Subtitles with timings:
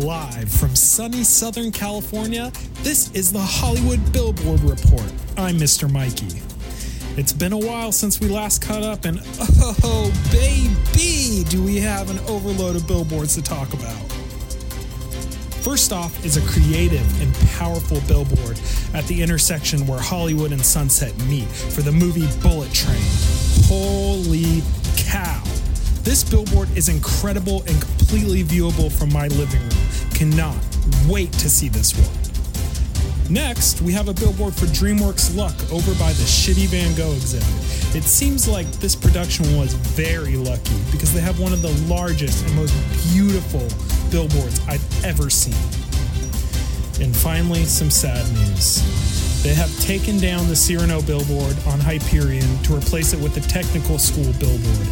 [0.00, 2.50] live from sunny Southern California,
[2.82, 5.12] this is the Hollywood Billboard Report.
[5.36, 5.92] I'm Mr.
[5.92, 6.40] Mikey.
[7.20, 9.20] It's been a while since we last caught up, and
[9.84, 14.00] oh, baby, do we have an overload of billboards to talk about.
[15.62, 18.58] First off is a creative and powerful billboard
[18.94, 23.02] at the intersection where Hollywood and Sunset meet for the movie Bullet Train.
[23.66, 24.62] Holy
[24.96, 25.42] cow!
[26.02, 29.89] This billboard is incredible and completely viewable from my living room.
[30.20, 30.58] Cannot
[31.08, 33.32] wait to see this one.
[33.32, 37.48] Next, we have a billboard for DreamWorks Luck over by the shitty Van Gogh exhibit.
[37.96, 42.44] It seems like this production was very lucky because they have one of the largest
[42.44, 42.74] and most
[43.14, 43.66] beautiful
[44.10, 45.56] billboards I've ever seen.
[47.02, 49.42] And finally, some sad news.
[49.42, 53.98] They have taken down the Cyrano billboard on Hyperion to replace it with the Technical
[53.98, 54.86] School billboard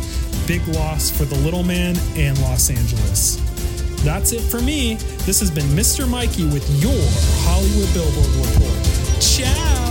[0.49, 3.48] big loss for the little man and Los Angeles.
[4.05, 4.95] That's it for me.
[5.27, 6.09] This has been Mr.
[6.09, 7.03] Mikey with your
[7.45, 9.21] Hollywood Billboard Report.
[9.21, 9.88] Ciao!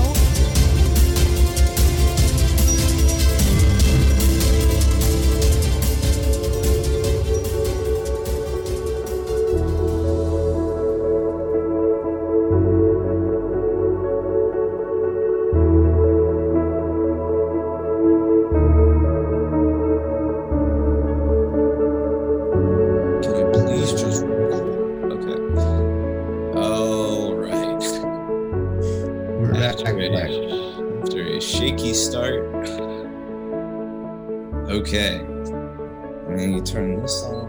[34.69, 35.19] Okay.
[35.19, 37.47] And then you turn this off.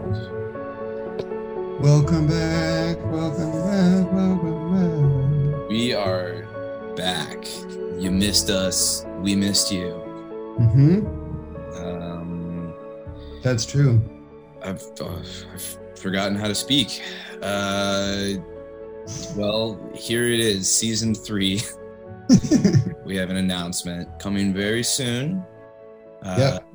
[1.81, 2.97] Welcome back.
[3.11, 4.11] Welcome back.
[4.13, 5.69] Welcome back.
[5.69, 6.43] We are
[6.95, 7.45] back.
[7.97, 9.05] You missed us.
[9.17, 10.01] We missed you.
[10.59, 11.75] Mm-hmm.
[11.75, 12.73] Um,
[13.43, 14.01] That's true.
[14.63, 15.19] I've, uh,
[15.53, 17.03] I've forgotten how to speak.
[17.41, 18.35] Uh,
[19.35, 21.59] well, here it is, season three.
[23.05, 25.43] we have an announcement coming very soon.
[26.23, 26.68] Uh, yep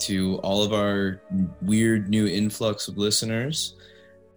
[0.00, 1.22] to all of our
[1.62, 3.74] weird new influx of listeners.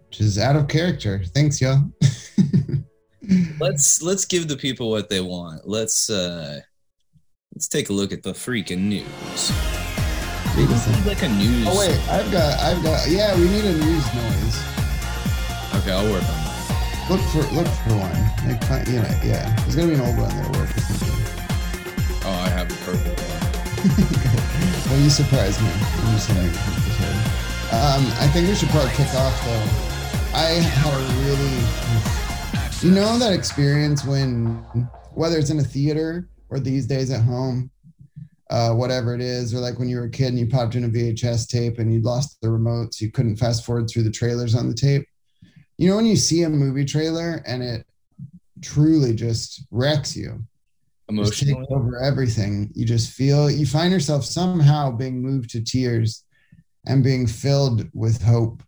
[0.08, 1.22] Which is out of character.
[1.34, 1.90] Thanks, y'all.
[3.60, 5.66] let's let's give the people what they want.
[5.66, 6.60] Let's uh
[7.54, 9.52] let's take a look at the freaking news.
[10.56, 11.66] We need like a news.
[11.68, 14.62] Oh wait, I've got I've got yeah, we need a news noise.
[15.76, 17.06] Okay, I'll work on that.
[17.10, 18.70] Look for look for one.
[18.70, 19.52] Like you know, yeah.
[19.62, 21.08] There's gonna be an old one that'll work or something.
[22.26, 24.60] Oh, I have the perfect one.
[24.86, 25.68] well, you surprised me.
[26.12, 26.36] You said
[27.72, 30.36] um, I think we should probably kick off though.
[30.36, 34.58] I had a really, you know, that experience when,
[35.14, 37.70] whether it's in a theater or these days at home,
[38.50, 40.84] uh, whatever it is, or like when you were a kid and you popped in
[40.84, 44.10] a VHS tape and you lost the remote, so you couldn't fast forward through the
[44.10, 45.06] trailers on the tape.
[45.78, 47.86] You know, when you see a movie trailer and it
[48.60, 50.44] truly just wrecks you
[51.18, 52.70] emotionally over everything.
[52.74, 56.24] You just feel you find yourself somehow being moved to tears
[56.86, 58.62] and being filled with hope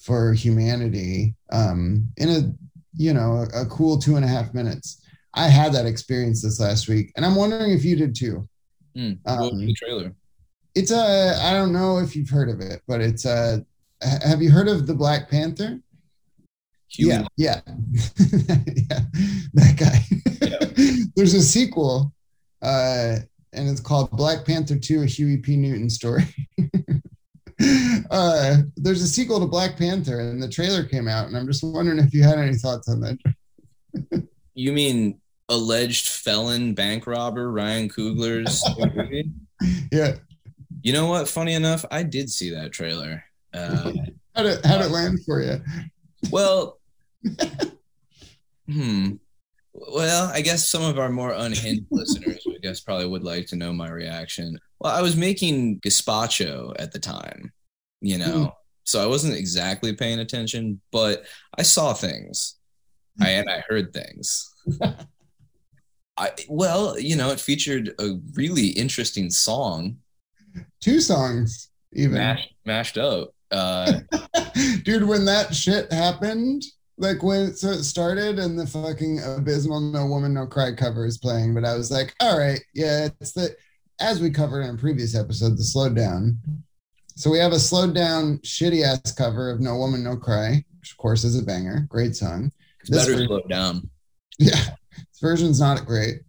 [0.00, 2.52] for humanity um, in a
[2.96, 5.02] you know a, a, cool two and a half minutes.
[5.34, 8.48] I had that experience this last week, and I'm wondering if you did too.
[8.96, 10.12] Mm, um, the trailer?
[10.74, 13.64] It's a I don't know if you've heard of it, but it's a.
[14.02, 15.78] Have you heard of the Black Panther?
[16.90, 17.26] Human.
[17.36, 17.74] Yeah, yeah,
[18.18, 19.00] yeah,
[19.54, 20.46] that guy.
[20.46, 21.04] Yeah.
[21.16, 22.12] There's a sequel,
[22.62, 23.16] uh,
[23.52, 25.56] and it's called Black Panther 2: A Huey P.
[25.56, 26.24] Newton Story.
[28.10, 31.62] uh, there's a sequel to Black Panther, and the trailer came out, and I'm just
[31.62, 34.26] wondering if you had any thoughts on that.
[34.54, 39.30] you mean alleged felon bank robber Ryan Coogler's movie?
[39.92, 40.16] Yeah.
[40.82, 41.28] You know what?
[41.28, 43.22] Funny enough, I did see that trailer.
[43.52, 43.92] Uh,
[44.34, 45.60] how did how did it land for you?
[46.30, 46.79] Well,
[48.68, 49.12] hmm.
[49.72, 53.56] Well, I guess some of our more unhinged listeners, I guess, probably would like to
[53.56, 54.58] know my reaction.
[54.80, 57.52] Well, I was making gazpacho at the time,
[58.00, 58.52] you know, mm.
[58.84, 61.24] so I wasn't exactly paying attention, but
[61.56, 62.56] I saw things,
[63.20, 64.52] I, and I heard things.
[66.16, 69.96] I well, you know, it featured a really interesting song.
[70.80, 73.30] Two songs, even mashed, mashed up.
[73.50, 74.00] Uh,
[74.84, 76.62] Dude, when that shit happened,
[77.00, 81.18] like when so it started and the fucking abysmal no woman no cry cover is
[81.18, 83.56] playing but i was like all right yeah it's the
[84.00, 86.38] as we covered in a previous episode the slowed down
[87.16, 90.92] so we have a slowed down shitty ass cover of no woman no cry which
[90.92, 92.52] of course is a banger great song.
[92.80, 93.90] It's this better version, slow down.
[94.38, 96.20] Yeah this version's not great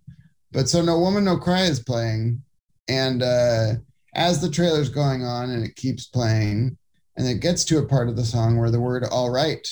[0.51, 2.41] but so no woman no cry is playing
[2.88, 3.74] and uh
[4.15, 6.77] as the trailer's going on and it keeps playing
[7.17, 9.67] and it gets to a part of the song where the word all right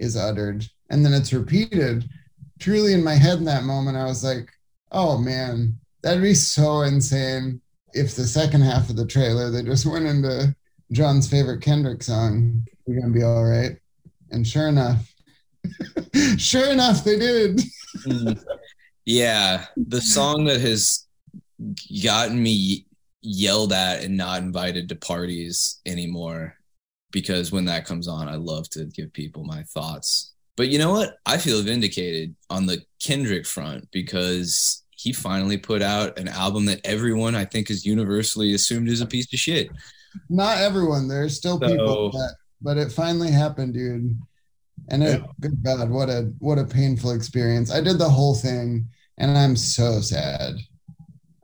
[0.00, 2.08] is uttered and then it's repeated.
[2.58, 4.50] Truly, in my head in that moment, I was like,
[4.92, 7.60] oh man, that'd be so insane
[7.92, 10.54] if the second half of the trailer they just went into
[10.92, 13.78] John's favorite Kendrick song, We're Gonna Be All Right.
[14.30, 15.12] And sure enough,
[16.36, 17.60] sure enough, they did.
[18.06, 18.42] Mm.
[19.04, 21.06] yeah, the song that has
[22.02, 22.86] gotten me
[23.22, 26.56] yelled at and not invited to parties anymore
[27.10, 30.32] because when that comes on, I love to give people my thoughts.
[30.56, 31.16] But you know what?
[31.26, 36.80] I feel vindicated on the Kendrick front because he finally put out an album that
[36.84, 39.70] everyone I think is universally assumed is a piece of shit.
[40.28, 41.08] Not everyone.
[41.08, 44.18] There's still so, people that, but it finally happened, dude.
[44.90, 45.26] And it, yeah.
[45.40, 47.72] good God, what a what a painful experience.
[47.72, 50.56] I did the whole thing, and I'm so sad.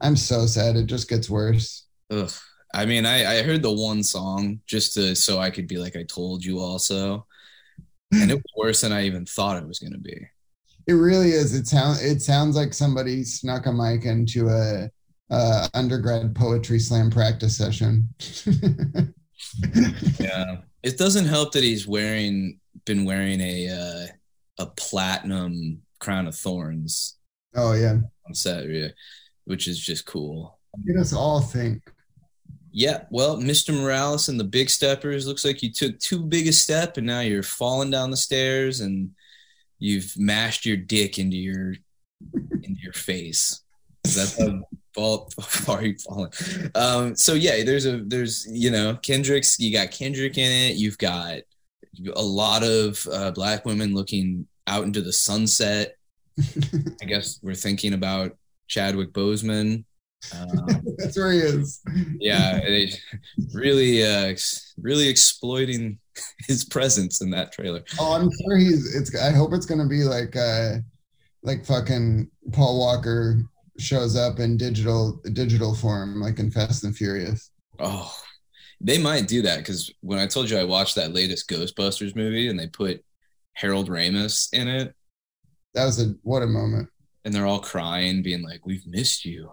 [0.01, 0.77] I'm so sad.
[0.77, 1.87] It just gets worse.
[2.11, 2.31] Ugh.
[2.77, 5.97] I mean, I, I heard the one song just to so I could be like,
[5.97, 7.27] I told you also,
[8.13, 10.29] and it was worse than I even thought it was going to be.
[10.87, 11.55] It really is.
[11.55, 14.91] It sounds it sounds like somebody snuck a mic into a,
[15.73, 18.11] undergrad poetry slam practice session.
[20.21, 24.07] yeah, it doesn't help that he's wearing been wearing a uh,
[24.63, 27.17] a platinum crown of thorns.
[27.55, 27.97] Oh yeah,
[28.27, 28.89] on set, yeah,
[29.47, 30.59] which is just cool.
[30.87, 31.91] Let us all think.
[32.77, 33.73] Yeah, well, Mr.
[33.75, 37.21] Morales and the Big Steppers looks like you took too big a step, and now
[37.21, 39.13] you're falling down the stairs, and
[39.79, 41.77] you've mashed your dick into your
[42.35, 43.63] into your face.
[44.05, 44.61] That's how
[45.41, 46.31] far you fallen.
[46.75, 49.59] Um, so yeah, there's a there's you know Kendrick's.
[49.59, 50.77] You got Kendrick in it.
[50.77, 51.39] You've got
[52.15, 55.97] a lot of uh, black women looking out into the sunset.
[57.01, 58.37] I guess we're thinking about
[58.69, 59.85] Chadwick Boseman.
[60.35, 60.67] Um,
[60.99, 61.81] That's where he is.
[62.19, 62.61] yeah,
[63.53, 64.35] really, uh,
[64.81, 65.99] really exploiting
[66.47, 67.83] his presence in that trailer.
[67.99, 68.95] Oh, I'm sure he's.
[68.95, 69.15] It's.
[69.17, 70.79] I hope it's gonna be like, uh,
[71.43, 73.43] like fucking Paul Walker
[73.79, 77.51] shows up in digital digital form, like in Fast and Furious.
[77.79, 78.15] Oh,
[78.81, 82.49] they might do that because when I told you I watched that latest Ghostbusters movie
[82.49, 83.05] and they put
[83.55, 84.95] Harold Ramis in it,
[85.75, 86.89] that was a what a moment.
[87.25, 89.51] And they're all crying, being like, "We've missed you,"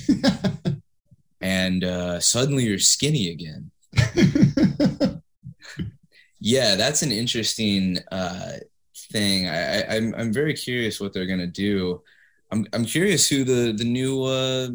[1.40, 3.70] and uh, suddenly you're skinny again.
[6.40, 8.52] yeah, that's an interesting uh,
[9.10, 9.48] thing.
[9.48, 12.02] I, I, I'm I'm very curious what they're gonna do.
[12.50, 14.68] I'm I'm curious who the the new uh,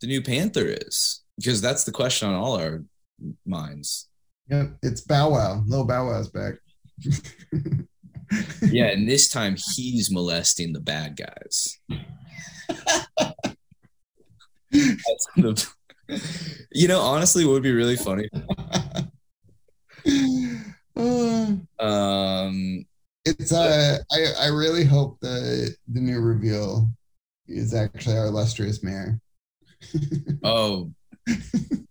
[0.00, 2.82] the new Panther is because that's the question on all our
[3.46, 4.08] minds.
[4.48, 5.62] Yeah, it's Bow Wow.
[5.66, 6.54] Little Bow Wow's back.
[8.62, 11.78] yeah, and this time he's molesting the bad guys.
[16.72, 18.28] You know, honestly, would be really funny?
[21.78, 22.84] um,
[23.24, 26.88] it's uh, I I really hope the the new reveal
[27.46, 29.20] is actually our illustrious mayor.
[30.44, 30.90] oh,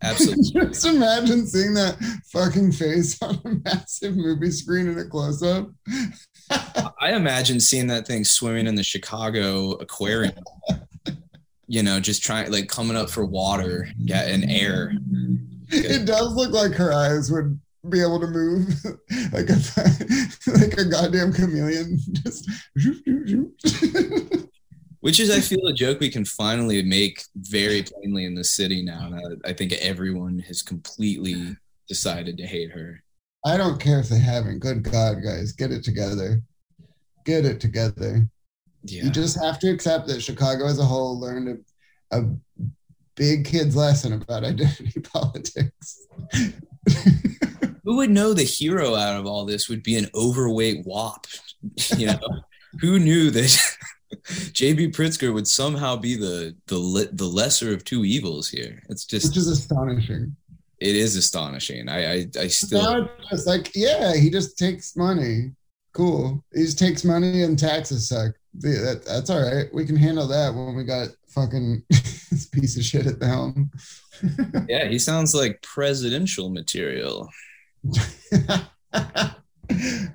[0.02, 0.42] Absolutely.
[0.68, 1.96] Just imagine seeing that
[2.26, 5.70] fucking face on a massive movie screen in a close up.
[7.00, 10.34] I imagine seeing that thing swimming in the Chicago aquarium.
[11.66, 14.94] You know, just trying like coming up for water, yeah, and air.
[15.68, 17.58] It does look like her eyes would
[17.88, 18.68] be able to move
[19.32, 19.58] like a
[20.58, 21.98] like a goddamn chameleon.
[22.24, 22.50] Just
[25.00, 28.82] which is I feel a joke we can finally make very plainly in the city
[28.82, 29.12] now.
[29.44, 31.56] I think everyone has completely
[31.88, 33.02] decided to hate her.
[33.44, 34.60] I don't care if they haven't.
[34.60, 36.40] Good God, guys, get it together.
[37.26, 38.26] Get it together.
[38.84, 39.04] Yeah.
[39.04, 41.64] You just have to accept that Chicago as a whole learned
[42.12, 42.24] a, a
[43.16, 46.06] big kid's lesson about identity politics.
[47.84, 51.26] Who would know the hero out of all this would be an overweight wop?
[51.96, 52.20] You know,
[52.78, 53.44] who knew that
[54.26, 58.82] JB Pritzker would somehow be the the the lesser of two evils here.
[58.90, 60.36] It's just which is astonishing.
[60.78, 61.88] It is astonishing.
[61.88, 65.52] I I, I still just like yeah, he just takes money.
[65.94, 66.44] Cool.
[66.52, 68.34] He just takes money and taxes suck.
[68.60, 69.66] That, that's all right.
[69.72, 73.70] We can handle that when we got fucking this piece of shit at the helm.
[74.68, 77.28] yeah, he sounds like presidential material.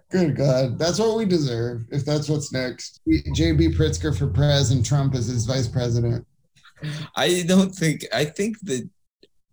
[0.10, 0.79] Good God.
[0.79, 3.01] That's what we deserve if that's what's next.
[3.08, 6.25] JB Pritzker for Prez and Trump as his vice president.
[7.15, 8.89] I don't think, I think that,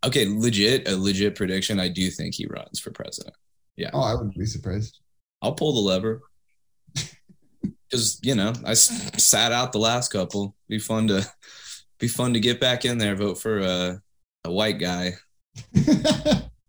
[0.04, 1.80] okay, legit, a legit prediction.
[1.80, 3.34] I do think he runs for president.
[3.76, 3.90] Yeah.
[3.92, 5.00] Oh, I wouldn't be surprised.
[5.42, 6.22] I'll pull the lever.
[7.88, 10.56] Because, you know, I sat out the last couple.
[10.68, 11.26] Be fun to,
[11.98, 14.02] be fun to get back in there, vote for a,
[14.44, 15.12] a white guy.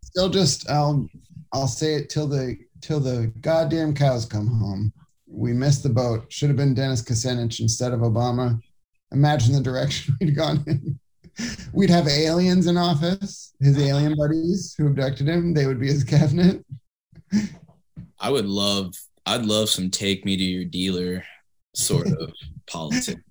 [0.04, 1.10] Still just, um,
[1.54, 4.94] I'll say it till the till the goddamn cows come home.
[5.28, 6.32] We missed the boat.
[6.32, 8.60] Should have been Dennis Kucinich instead of Obama.
[9.12, 11.00] Imagine the direction we'd gone in.
[11.72, 15.54] We'd have aliens in office, his alien buddies who abducted him.
[15.54, 16.66] They would be his cabinet.
[18.20, 18.96] I would love,
[19.28, 21.24] I'd love some take me to your dealer
[21.76, 22.32] sort of
[22.68, 23.22] politics.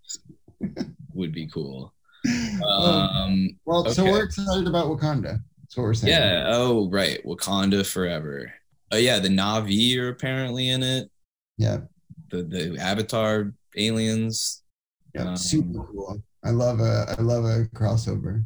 [1.15, 1.95] Would be cool.
[2.67, 5.41] Um, well, so we're excited about Wakanda.
[5.63, 6.13] That's what we're saying.
[6.13, 6.45] yeah.
[6.49, 7.25] Oh, right.
[7.25, 8.53] Wakanda forever.
[8.93, 9.19] Oh, yeah.
[9.19, 11.11] The Na'vi are apparently in it.
[11.57, 11.79] Yeah.
[12.31, 14.63] The the Avatar aliens.
[15.15, 15.31] Yeah.
[15.31, 16.23] Um, Super cool.
[16.45, 18.45] I love a I love a crossover.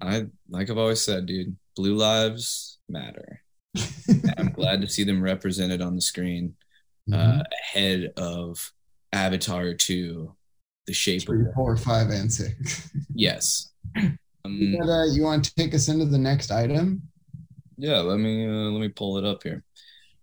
[0.00, 1.56] I like I've always said, dude.
[1.74, 3.42] Blue lives matter.
[4.38, 6.54] I'm glad to see them represented on the screen
[7.08, 7.40] Mhm.
[7.40, 8.72] uh, ahead of
[9.12, 10.34] Avatar 2,
[10.86, 12.90] The Shape Three, of four, five, and six.
[13.14, 13.70] Yes.
[14.44, 17.02] Um, But, uh, you want to take us into the next item?
[17.76, 19.62] yeah, let me uh, let me pull it up here.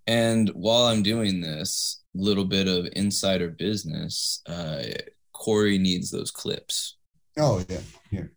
[0.07, 4.41] And while I'm doing this, little bit of insider business.
[4.45, 4.83] Uh,
[5.31, 6.97] Corey needs those clips.
[7.37, 7.79] Oh yeah,
[8.11, 8.33] here.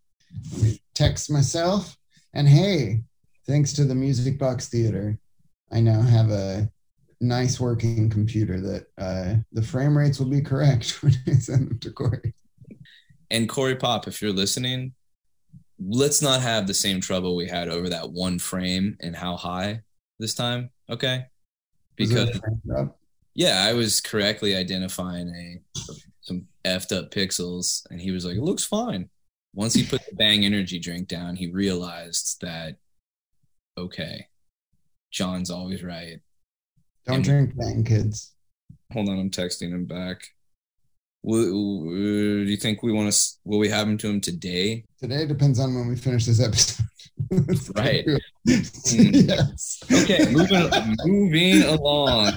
[0.53, 1.97] Let me text myself.
[2.33, 3.03] And hey,
[3.49, 5.19] thanks to the Music Box Theater,
[5.73, 6.71] I now have a
[7.23, 11.79] nice working computer that uh, the frame rates will be correct when I send them
[11.79, 12.35] to Corey.
[13.31, 14.93] And Corey Pop, if you're listening,
[15.79, 19.81] let's not have the same trouble we had over that one frame and how high
[20.19, 20.71] this time.
[20.91, 21.27] Okay.
[21.97, 22.41] Because
[23.35, 25.61] yeah, I was correctly identifying a
[26.21, 29.11] some effed up pixels, and he was like, "It looks fine."
[29.55, 32.77] Once he put the Bang Energy drink down, he realized that
[33.77, 34.27] okay,
[35.11, 36.21] John's always right.
[37.07, 38.33] Don't and- drink bang, kids.
[38.93, 40.29] Hold on, I'm texting him back.
[41.23, 43.31] Will, do you think we want to?
[43.45, 44.85] Will we have him to him today?
[45.01, 46.87] Today depends on when we finish this episode.
[47.77, 48.05] Right.
[48.45, 49.81] yes.
[49.91, 50.69] Okay, moving
[51.07, 52.33] moving along.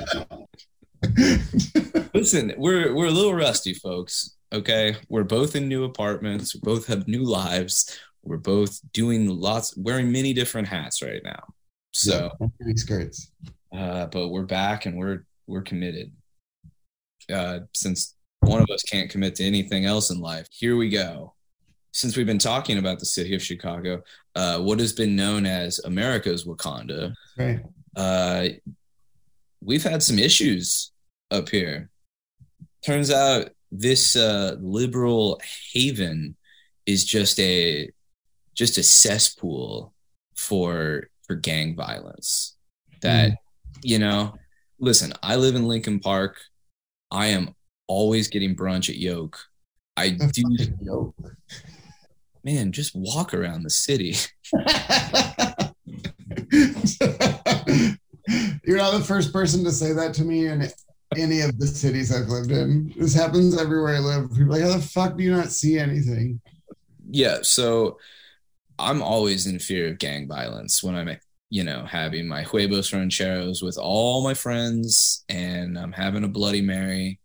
[2.14, 4.36] Listen, we're we're a little rusty, folks.
[4.54, 6.54] Okay, we're both in new apartments.
[6.54, 7.98] We both have new lives.
[8.24, 11.44] We're both doing lots, wearing many different hats right now.
[11.92, 13.32] So, Yeah, skirts.
[13.76, 16.12] Uh, but we're back and we're we're committed.
[17.32, 21.34] Uh, since one of us can't commit to anything else in life, here we go.
[21.92, 24.02] Since we've been talking about the city of Chicago,
[24.36, 27.62] uh, what has been known as America's Wakanda, Right.
[27.96, 28.48] uh,
[29.62, 30.92] we've had some issues
[31.32, 31.90] up here.
[32.86, 35.40] Turns out this uh, liberal
[35.72, 36.36] haven
[36.86, 37.90] is just a
[38.54, 39.94] just a cesspool
[40.36, 42.56] for for gang violence.
[43.02, 43.38] That
[43.86, 44.34] you know,
[44.80, 46.38] listen, I live in Lincoln Park.
[47.12, 47.56] I am
[47.88, 49.38] always getting brunch at Yolk.
[49.98, 50.44] I do,
[50.82, 51.14] Yo.
[52.44, 52.72] man.
[52.72, 54.16] Just walk around the city.
[58.64, 60.68] You're not the first person to say that to me in
[61.16, 62.94] any of the cities I've lived in.
[62.98, 64.32] This happens everywhere I live.
[64.32, 66.42] People are like, how the fuck do you not see anything?
[67.10, 67.98] yeah so
[68.80, 71.08] i'm always in fear of gang violence when i'm
[71.50, 76.62] you know having my huevos rancheros with all my friends and i'm having a bloody
[76.62, 77.20] mary.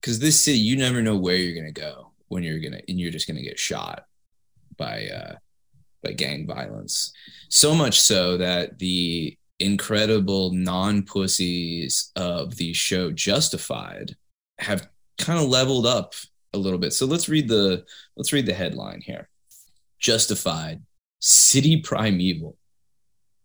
[0.00, 3.10] Because this city you never know where you're gonna go when you're gonna and you're
[3.10, 4.04] just gonna get shot
[4.76, 5.36] by uh
[6.02, 7.12] by gang violence.
[7.48, 14.14] So much so that the incredible non-pussies of the show justified
[14.58, 16.12] have kind of leveled up
[16.52, 16.92] a little bit.
[16.92, 17.84] So let's read the
[18.16, 19.28] let's read the headline here.
[19.98, 20.82] Justified
[21.20, 22.58] city primeval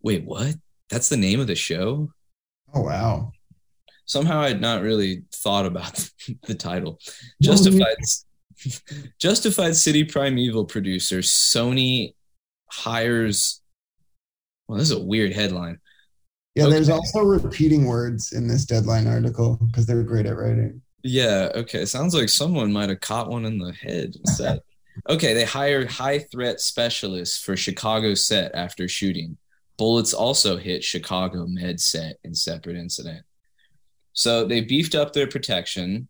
[0.02, 0.54] wait what
[0.88, 2.10] that's the name of the show
[2.74, 3.32] Oh wow.
[4.06, 6.08] somehow i'd not really thought about
[6.46, 6.98] the title
[7.42, 7.96] justified
[9.18, 12.14] justified city primeval producer sony
[12.70, 13.60] hires
[14.68, 15.78] well this is a weird headline
[16.54, 20.82] Yeah, there's also repeating words in this deadline article because they're great at writing.
[21.02, 21.86] Yeah, okay.
[21.86, 24.14] Sounds like someone might have caught one in the head
[25.08, 29.38] okay, they hired high threat specialists for Chicago set after shooting.
[29.80, 33.24] Bullets also hit Chicago med set in separate incident.
[34.12, 36.06] So they beefed up their protection.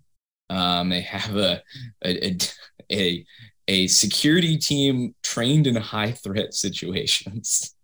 [0.48, 1.62] Um, they have a
[2.04, 2.36] a, a
[2.92, 3.24] a
[3.68, 7.76] a security team trained in high threat situations.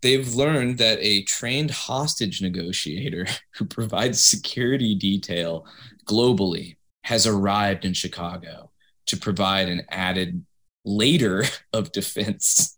[0.00, 5.66] They've learned that a trained hostage negotiator who provides security detail
[6.04, 8.72] globally has arrived in Chicago
[9.06, 10.44] to provide an added
[10.84, 12.76] layer of defense.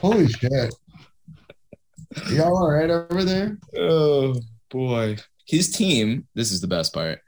[0.00, 0.74] Holy shit.
[2.30, 3.58] Y'all all right over there?
[3.76, 4.34] Oh
[4.70, 5.16] boy.
[5.46, 7.20] His team, this is the best part,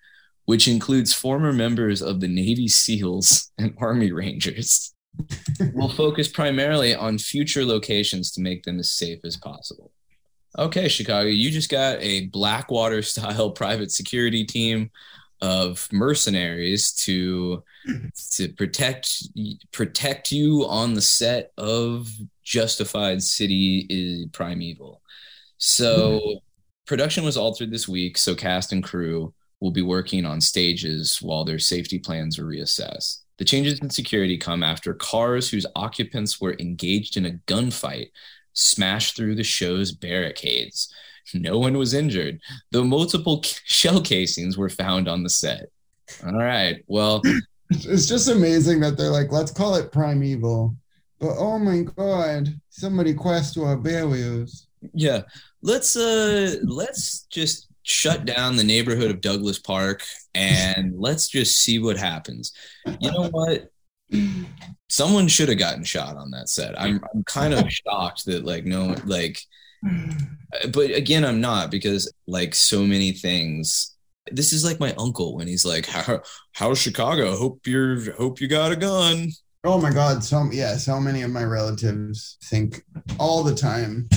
[0.44, 4.94] which includes former members of the Navy SEALs and Army Rangers,
[5.74, 9.90] will focus primarily on future locations to make them as safe as possible.
[10.56, 14.90] Okay, Chicago, you just got a Blackwater style private security team
[15.44, 18.06] of mercenaries to hmm.
[18.32, 19.28] to protect
[19.72, 22.08] protect you on the set of
[22.42, 25.02] Justified City is Primeval.
[25.58, 26.36] So hmm.
[26.86, 31.44] production was altered this week, so cast and crew will be working on stages while
[31.44, 33.20] their safety plans are reassessed.
[33.36, 38.08] The changes in security come after cars whose occupants were engaged in a gunfight
[38.54, 40.92] smashed through the show's barricades.
[41.32, 42.40] No one was injured,
[42.70, 45.66] though multiple shell casings were found on the set.
[46.26, 46.84] All right.
[46.86, 47.22] Well,
[47.70, 50.76] it's just amazing that they're like, let's call it primeval.
[51.20, 54.68] But oh my god, somebody quest to our barriers.
[54.92, 55.22] Yeah.
[55.62, 60.02] Let's uh let's just shut down the neighborhood of Douglas Park
[60.34, 62.52] and let's just see what happens.
[63.00, 63.70] You know what?
[64.88, 66.78] Someone should have gotten shot on that set.
[66.78, 69.40] I'm I'm kind of shocked that like no like
[69.84, 70.72] Mm.
[70.72, 73.94] but again I'm not because like so many things
[74.32, 76.22] this is like my uncle when he's like how
[76.52, 77.36] how's Chicago?
[77.36, 79.28] Hope you're hope you got a gun.
[79.64, 82.82] Oh my god, so yeah, so many of my relatives think
[83.18, 84.08] all the time.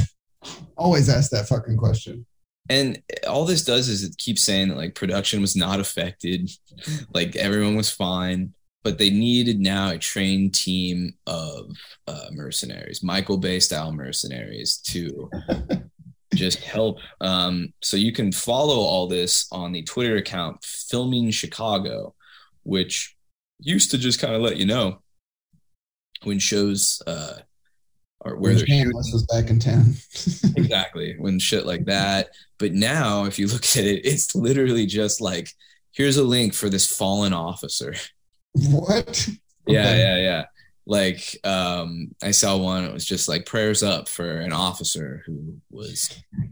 [0.78, 2.26] Always ask that fucking question
[2.70, 6.50] and all this does is it keeps saying that like production was not affected
[7.14, 8.54] like everyone was fine
[8.88, 11.76] but they needed now a trained team of
[12.08, 15.30] uh, mercenaries michael bay style mercenaries to
[16.34, 22.16] just help um, so you can follow all this on the twitter account filming chicago
[22.64, 23.14] which
[23.60, 25.02] used to just kind of let you know
[26.24, 27.34] when shows uh,
[28.22, 28.94] or where they're shooting.
[28.94, 29.96] was back in town.
[30.56, 31.16] exactly.
[31.20, 32.30] When shit like that.
[32.58, 35.50] But now if you look at it, it's literally just like,
[35.92, 37.94] here's a link for this fallen officer.
[38.72, 39.28] What?
[39.68, 40.00] Yeah, okay.
[40.00, 40.46] yeah, yeah.
[40.86, 45.58] Like um I saw one, it was just like prayers up for an officer who
[45.70, 46.24] was,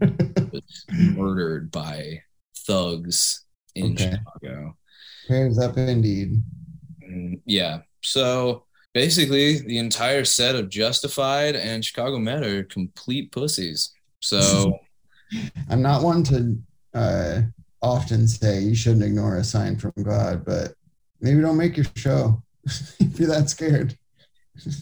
[0.52, 2.22] was murdered by
[2.66, 3.44] thugs
[3.74, 4.12] in okay.
[4.12, 4.76] Chicago.
[5.26, 6.42] Prayers up indeed.
[7.02, 7.80] Mm, yeah.
[8.02, 13.92] So basically the entire set of Justified and Chicago Med are complete pussies.
[14.20, 14.78] So
[15.70, 16.58] I'm not one to
[16.94, 17.42] uh,
[17.82, 20.74] often say you shouldn't ignore a sign from God, but
[21.20, 23.96] maybe don't make your show if you're that scared.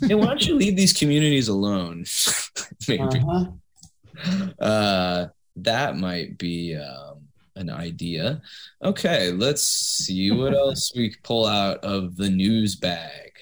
[0.01, 2.05] hey, why don't you leave these communities alone?
[2.89, 3.03] maybe.
[3.03, 4.51] Uh-huh.
[4.59, 7.23] Uh, that might be um,
[7.57, 8.43] an idea.
[8.83, 13.33] Okay, let's see what else we pull out of the news bag.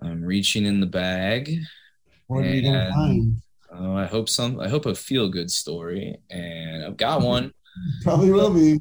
[0.00, 1.58] I'm reaching in the bag.
[2.26, 3.42] What are you gonna find?
[3.72, 4.60] Oh, I hope some.
[4.60, 7.52] I hope a feel good story, and I've got one.
[8.02, 8.78] Probably will be.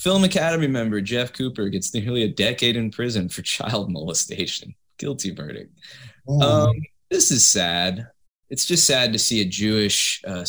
[0.00, 4.74] Film Academy member Jeff Cooper gets nearly a decade in prison for child molestation.
[4.96, 5.78] Guilty verdict.
[6.26, 6.68] Oh.
[6.68, 6.76] Um,
[7.10, 8.08] this is sad.
[8.48, 10.46] It's just sad to see a Jewish uh,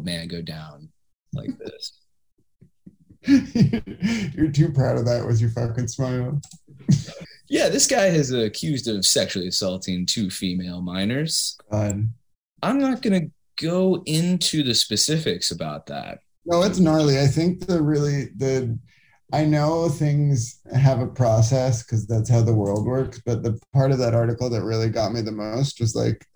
[0.00, 0.90] man go down
[1.32, 1.92] like this.
[4.34, 6.40] You're too proud of that with your fucking smile.
[7.48, 11.58] Yeah, this guy is accused of sexually assaulting two female minors.
[11.70, 12.08] God.
[12.62, 13.30] I'm not going to
[13.62, 16.20] go into the specifics about that.
[16.44, 17.20] No, it's gnarly.
[17.20, 18.78] I think the really the
[19.32, 23.20] I know things have a process because that's how the world works.
[23.24, 26.26] But the part of that article that really got me the most was like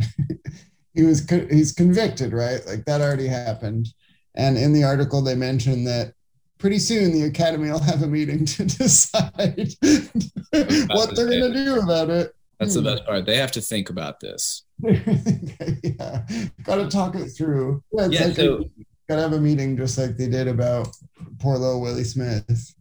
[0.95, 2.64] he was he's convicted, right?
[2.66, 3.88] Like that already happened.
[4.35, 6.12] And in the article, they mentioned that
[6.59, 11.81] pretty soon the academy will have a meeting to decide what they're going to do
[11.81, 12.35] about it.
[12.59, 12.87] That's the hmm.
[12.87, 13.27] best part.
[13.27, 14.64] They have to think about this.
[14.83, 16.27] yeah,
[16.62, 17.83] got to talk it through.
[17.92, 18.66] Yeah, yeah like so, got
[19.09, 20.88] to have a meeting just like they did about
[21.38, 22.75] poor little Willie Smith.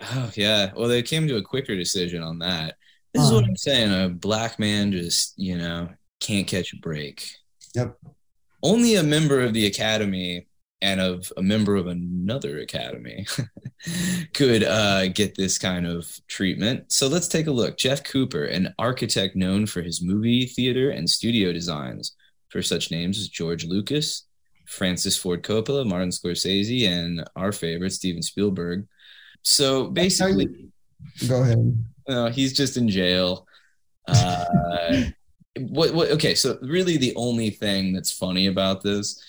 [0.00, 0.72] Oh yeah.
[0.76, 2.76] Well, they came to a quicker decision on that.
[3.12, 3.92] This is what I'm saying.
[3.92, 7.30] A black man just, you know, can't catch a break.
[7.74, 7.96] Yep.
[8.62, 10.46] Only a member of the academy
[10.80, 13.26] and of a member of another academy
[14.34, 16.90] could uh, get this kind of treatment.
[16.90, 17.76] So let's take a look.
[17.76, 22.16] Jeff Cooper, an architect known for his movie, theater, and studio designs
[22.48, 24.26] for such names as George Lucas,
[24.72, 28.86] Francis Ford Coppola, Martin Scorsese, and our favorite, Steven Spielberg.
[29.42, 30.68] So basically,
[31.28, 31.84] go ahead.
[32.08, 33.46] Uh, he's just in jail.
[34.08, 34.44] Uh,
[35.58, 39.22] what, what, okay, so really the only thing that's funny about this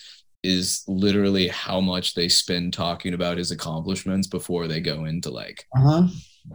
[0.44, 5.66] is literally how much they spend talking about his accomplishments before they go into like
[5.74, 6.06] uh-huh.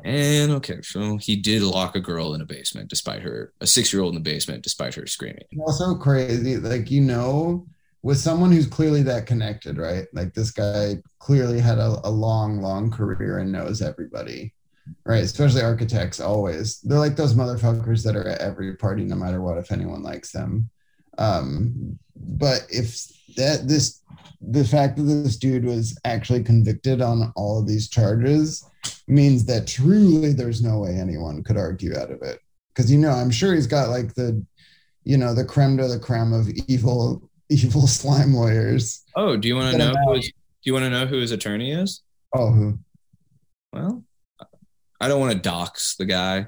[0.05, 3.90] and okay so he did lock a girl in a basement despite her a six
[3.90, 7.66] year old in the basement despite her screaming also crazy like you know
[8.09, 10.07] with someone who's clearly that connected right?
[10.14, 14.55] Like this guy clearly had a, a long long career and knows everybody
[15.05, 15.23] right?
[15.23, 16.81] Especially architects always.
[16.81, 20.33] They're like those motherfuckers that are at every party no matter what if anyone likes
[20.33, 20.71] them.
[21.18, 24.01] Um, but if that this
[24.40, 28.64] the fact that this dude was actually convicted on all of these charges
[29.07, 32.40] means that truly there's no way anyone could argue out of it.
[32.75, 34.42] Because you know, I'm sure he's got like the,
[35.05, 39.03] you know, the creme de la creme of evil, evil slime lawyers.
[39.17, 39.95] Oh, do you want to know?
[40.07, 40.33] Who his, do
[40.65, 42.03] you want to know who his attorney is?
[42.35, 42.79] Oh, who?
[43.73, 44.05] Well,
[45.01, 46.47] I don't want to dox the guy,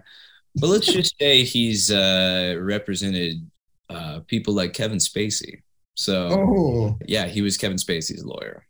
[0.57, 3.49] but let's just say he's uh, represented
[3.89, 5.63] uh, people like Kevin Spacey.
[5.95, 8.67] So, Oh, yeah, he was Kevin Spacey's lawyer.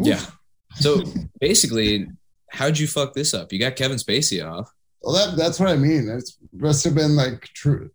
[0.00, 0.06] Oof.
[0.06, 0.20] Yeah.
[0.76, 1.02] So
[1.40, 2.08] basically,
[2.50, 3.52] how'd you fuck this up?
[3.52, 4.70] You got Kevin Spacey off.
[5.02, 6.08] Well, that that's what I mean.
[6.08, 7.90] It must have been like true.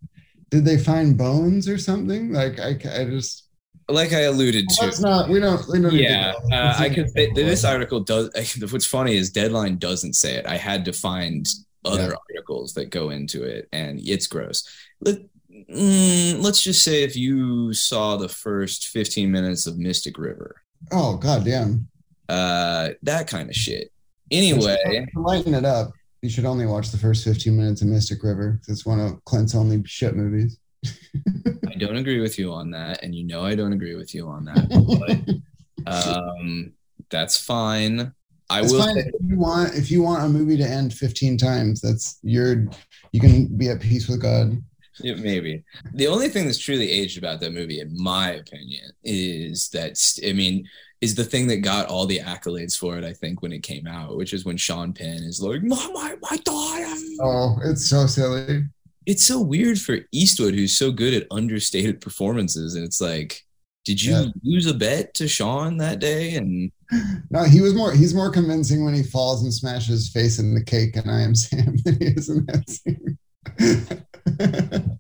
[0.50, 2.32] Did they find bones or something?
[2.32, 3.49] Like I, I just
[3.90, 4.86] Like I alluded to.
[4.86, 5.30] that's not.
[5.30, 5.68] We don't.
[5.68, 5.94] We don't.
[5.94, 8.30] yeah, uh, I could this article does.
[8.72, 10.46] What's funny is Deadline doesn't say it.
[10.46, 11.48] I had to find
[11.86, 12.16] other Yeah.
[12.36, 14.64] articles that go into it, and it's gross.
[15.02, 15.18] Let,
[15.52, 21.18] mm, let's just say if you saw the first 15 minutes of Mystic River, Oh
[21.18, 21.88] god damn.
[22.28, 23.92] uh, that kind of shit.
[24.32, 28.24] Anyway, To lighten it up, you should only watch the first 15 minutes of Mystic
[28.24, 28.60] River.
[28.68, 30.58] It's one of Clint's only shit movies.
[30.86, 34.28] I don't agree with you on that, and you know I don't agree with you
[34.28, 35.40] on that.
[35.86, 36.74] But um,
[37.10, 38.14] that's fine.
[38.50, 38.80] I It's will.
[38.84, 41.82] fine if you want if you want a movie to end 15 times.
[41.82, 42.68] That's your
[43.12, 44.62] you can be at peace with God.
[45.02, 45.64] Yeah, maybe.
[45.94, 50.34] The only thing that's truly aged about that movie, in my opinion, is that I
[50.34, 50.68] mean,
[51.00, 53.06] is the thing that got all the accolades for it.
[53.06, 56.16] I think when it came out, which is when Sean Penn is like, "My my
[56.30, 58.66] my daughter." Oh, it's so silly.
[59.06, 63.42] It's so weird for Eastwood, who's so good at understated performances, and it's like,
[63.86, 64.26] did you Yeah.
[64.44, 66.36] lose a bet to Sean that day?
[66.36, 66.72] And
[67.32, 70.54] No, he was more he's more convincing when he falls and smashes his face in
[70.54, 73.18] the cake and I am Sam than he is in that scene.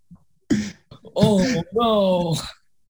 [1.15, 2.35] oh no,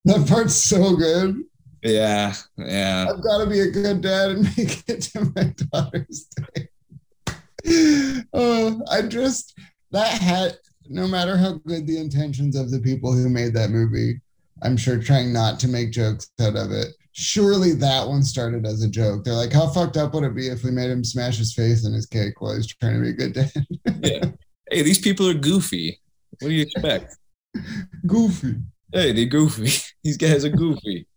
[0.05, 1.35] that part's so good.
[1.83, 3.07] yeah, yeah.
[3.09, 8.25] I've got to be a good dad and make it to my daughter's day.
[8.33, 9.57] oh, I just
[9.91, 10.57] that had
[10.89, 14.19] no matter how good the intentions of the people who made that movie,
[14.61, 16.87] I'm sure trying not to make jokes out of it.
[17.13, 19.23] Surely that one started as a joke.
[19.23, 21.85] They're like, how fucked up would it be if we made him smash his face
[21.85, 23.65] in his cake while he's trying to be a good dad?
[24.03, 24.31] yeah.
[24.71, 25.99] Hey, these people are goofy.
[26.39, 27.15] What do you expect?
[28.07, 28.55] Goofy.
[28.93, 29.71] Hey, they're goofy.
[30.03, 31.07] These guys are goofy.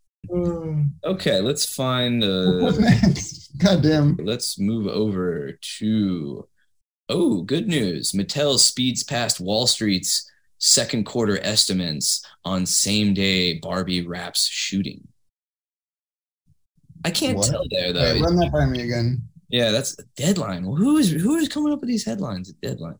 [1.04, 2.22] Okay, let's find.
[2.22, 3.58] Uh, what next?
[3.58, 4.18] Goddamn.
[4.22, 6.48] let's move over to.
[7.14, 8.12] Oh, good news!
[8.12, 15.06] Mattel speeds past Wall Street's second quarter estimates on same day Barbie wraps shooting.
[17.04, 17.50] I can't What?
[17.50, 18.14] tell there though.
[18.14, 19.22] Wait, run that by me again.
[19.50, 20.64] yeah, that's a deadline.
[20.64, 22.96] Well, who is who is coming up with these headlines at deadline?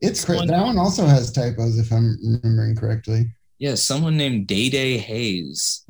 [0.00, 3.26] It's cra- that one also has typos, if I'm remembering correctly.
[3.60, 5.86] Yeah, someone named Day Day Hayes.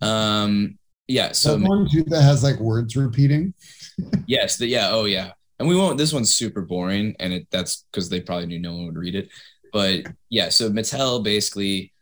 [0.00, 1.32] Um, yeah.
[1.32, 3.54] So So one too that has like words repeating.
[4.26, 5.32] Yes, the, yeah, oh yeah.
[5.58, 8.74] And we won't this one's super boring and it that's because they probably knew no
[8.74, 9.28] one would read it.
[9.72, 11.92] But yeah, so Mattel basically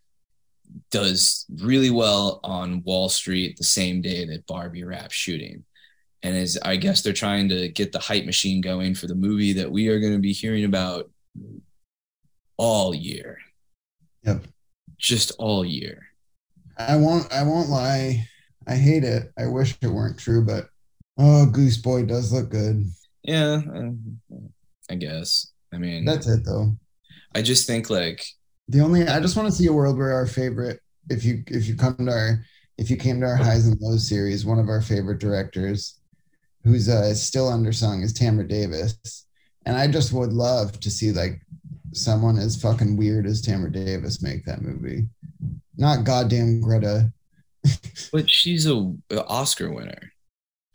[0.90, 5.64] does really well on Wall Street the same day that Barbie wraps shooting.
[6.22, 9.52] And is I guess they're trying to get the hype machine going for the movie
[9.54, 11.10] that we are going to be hearing about
[12.56, 13.38] all year.
[14.24, 14.46] Yep.
[14.98, 16.06] Just all year.
[16.78, 17.32] I won't.
[17.32, 18.26] I won't lie.
[18.66, 19.32] I hate it.
[19.36, 20.68] I wish it weren't true, but
[21.18, 22.86] oh, Goose Boy does look good.
[23.22, 23.90] Yeah, uh,
[24.90, 25.52] I guess.
[25.72, 26.76] I mean, That's it though.
[27.34, 28.24] I just think like
[28.68, 31.66] The only I just want to see a world where our favorite, if you if
[31.66, 32.44] you come to our
[32.78, 36.00] if you came to our highs and lows series, one of our favorite directors,
[36.64, 39.26] who's uh, still undersung, is Tamra Davis,
[39.66, 41.40] and I just would love to see like
[41.92, 45.06] someone as fucking weird as Tamra Davis make that movie,
[45.76, 47.12] not goddamn Greta.
[48.12, 50.12] But she's a, a Oscar winner.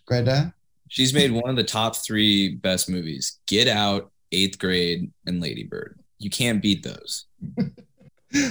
[0.06, 0.54] Greta.
[0.90, 5.64] She's made one of the top three best movies: Get Out, Eighth Grade, and Lady
[5.64, 6.00] Bird.
[6.20, 7.26] You can't beat those.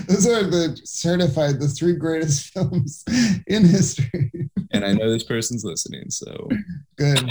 [0.08, 3.04] Those are the certified the three greatest films
[3.46, 4.30] in history.
[4.70, 6.48] And I know this person's listening, so
[6.96, 7.28] Good.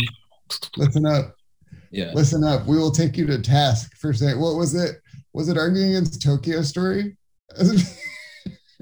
[0.77, 1.35] Listen up.
[1.91, 2.11] yeah.
[2.13, 2.67] Listen up.
[2.67, 4.97] We will take you to task for saying what was it?
[5.33, 7.17] Was it arguing against Tokyo Story?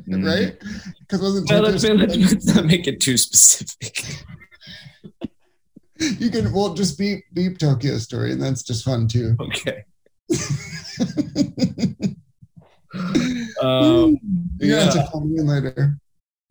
[0.10, 0.26] Mm.
[0.26, 0.58] right?
[1.00, 4.04] Because wasn't Well, Tokyo let's, Story- let's not make it too specific.
[6.20, 9.36] You can well just beep beep Tokyo Story, and that's just fun too.
[9.40, 9.84] Okay.
[13.64, 14.20] Um,
[14.60, 14.90] you yeah.
[14.90, 15.98] to call me later.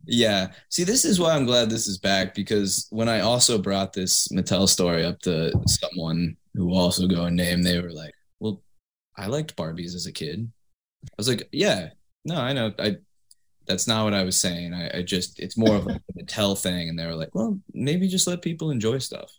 [0.05, 0.53] Yeah.
[0.71, 4.29] See, this is why I'm glad this is back because when I also brought this
[4.29, 8.63] Mattel story up to someone who also go and name, they were like, "Well,
[9.17, 10.51] I liked Barbies as a kid."
[11.05, 11.91] I was like, "Yeah,
[12.25, 12.73] no, I know.
[12.79, 12.97] I
[13.67, 14.75] That's not what I was saying.
[14.75, 17.59] I, I just it's more of like a Mattel thing, and they were like, well,
[17.73, 19.31] maybe just let people enjoy stuff.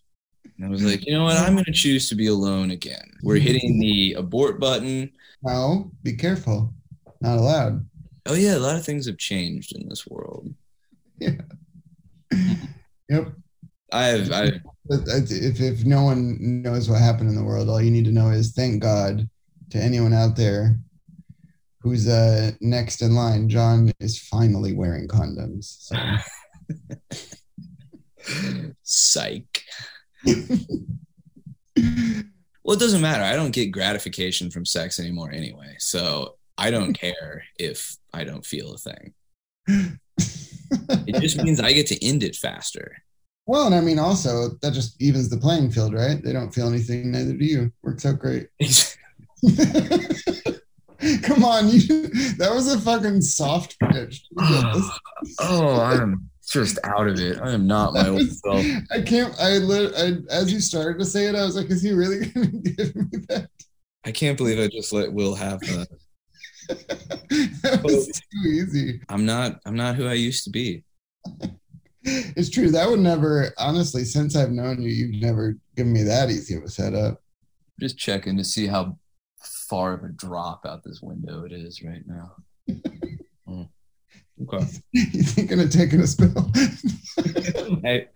[0.58, 1.38] And I was like, you know what?
[1.38, 3.12] I'm going to choose to be alone again.
[3.22, 5.12] We're hitting the abort button.
[5.42, 6.74] No, be careful.
[7.22, 7.86] Not allowed.
[8.26, 10.54] Oh yeah, a lot of things have changed in this world.
[11.20, 11.36] Yeah.
[13.10, 13.34] Yep.
[13.92, 18.06] I've, I've If, if no one knows what happened in the world, all you need
[18.06, 19.30] to know is thank God
[19.70, 20.80] to anyone out there
[21.82, 23.50] who's uh, next in line.
[23.50, 25.92] John is finally wearing condoms.
[25.92, 25.98] So.
[28.84, 29.64] psych.
[32.64, 33.24] Well, it doesn't matter.
[33.24, 35.76] I don't get gratification from sex anymore anyway.
[35.80, 39.14] So I don't care if I don't feel a thing.
[39.68, 42.96] It just means I get to end it faster.
[43.46, 46.24] well, and I mean, also, that just evens the playing field, right?
[46.24, 47.72] They don't feel anything, neither do you.
[47.84, 48.48] Works out great.
[51.24, 52.08] Come on, you,
[52.38, 54.26] that was a fucking soft pitch.
[54.40, 57.40] oh, I'm just out of it.
[57.42, 58.66] I am not my old self.
[58.92, 59.34] I can't.
[59.40, 62.26] I, lit, I as you started to say it, I was like, "Is he really
[62.32, 63.50] going to give me that?"
[64.06, 65.88] I can't believe I just let Will have that.
[66.70, 69.02] that was too easy.
[69.10, 70.84] I'm not I'm not who I used to be.
[72.04, 72.70] It's true.
[72.70, 76.64] That would never, honestly, since I've known you, you've never given me that easy of
[76.64, 77.22] a setup.
[77.80, 78.98] Just checking to see how
[79.42, 82.34] far of a drop out this window it is right now.
[84.44, 84.66] Okay.
[84.92, 86.52] You thinking of taking a spill?
[87.84, 88.08] Hey.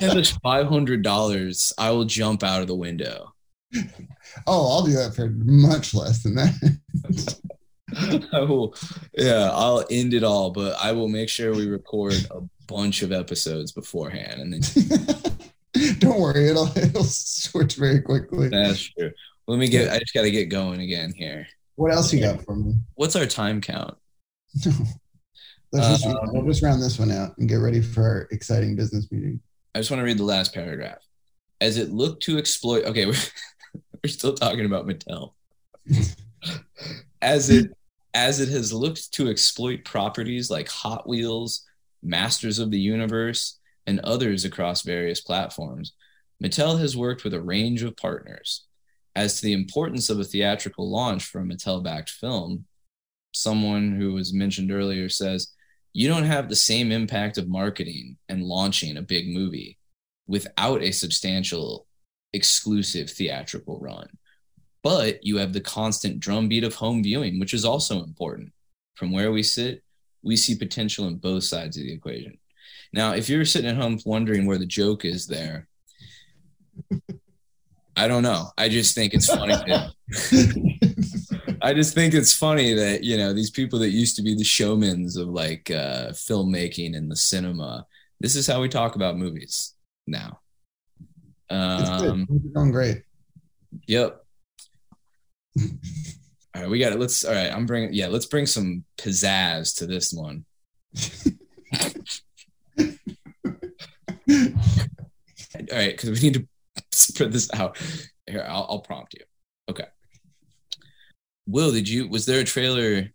[0.00, 1.72] Give us five hundred dollars.
[1.78, 3.34] I will jump out of the window.
[4.46, 7.38] oh, I'll do that for much less than that.
[8.32, 8.74] I will,
[9.16, 13.12] yeah, I'll end it all, but I will make sure we record a bunch of
[13.12, 18.48] episodes beforehand, and then Don't worry, it'll it'll switch very quickly.
[18.48, 19.10] that's true.
[19.46, 19.90] Let me get.
[19.92, 21.46] I just got to get going again here.
[21.82, 22.76] What else you got for me?
[22.94, 23.96] What's our time count?
[25.72, 28.76] Let's just, Um, we'll just round this one out and get ready for our exciting
[28.76, 29.40] business meeting.
[29.74, 31.04] I just want to read the last paragraph.
[31.60, 33.16] As it looked to exploit, okay, we're,
[33.74, 35.32] we're still talking about Mattel.
[37.20, 37.72] As it
[38.14, 41.66] as it has looked to exploit properties like Hot Wheels,
[42.00, 45.94] Masters of the Universe, and others across various platforms,
[46.40, 48.66] Mattel has worked with a range of partners.
[49.14, 52.64] As to the importance of a theatrical launch for a Mattel-backed film,
[53.32, 55.52] someone who was mentioned earlier says,
[55.92, 59.78] you don't have the same impact of marketing and launching a big movie
[60.26, 61.86] without a substantial
[62.32, 64.08] exclusive theatrical run.
[64.82, 68.52] But you have the constant drumbeat of home viewing, which is also important.
[68.94, 69.82] From where we sit,
[70.22, 72.38] we see potential in both sides of the equation.
[72.92, 75.68] Now, if you're sitting at home wondering where the joke is there,
[77.96, 78.48] I don't know.
[78.56, 79.54] I just think it's funny.
[79.54, 79.92] that-
[81.62, 84.42] I just think it's funny that you know these people that used to be the
[84.42, 87.86] showmans of like uh, filmmaking and the cinema.
[88.20, 89.74] This is how we talk about movies
[90.06, 90.40] now.
[91.50, 92.10] It's good.
[92.10, 93.02] Um, You're doing great.
[93.86, 94.24] yep.
[96.54, 96.98] All right, we got it.
[96.98, 97.24] Let's.
[97.24, 97.92] All right, I'm bringing.
[97.92, 100.44] Yeah, let's bring some pizzazz to this one.
[104.30, 106.46] All right, because we need to
[106.98, 107.78] spread this out.
[108.26, 109.24] Here, I'll, I'll prompt you.
[109.70, 109.86] Okay.
[111.46, 112.08] Will, did you?
[112.08, 113.08] Was there a trailer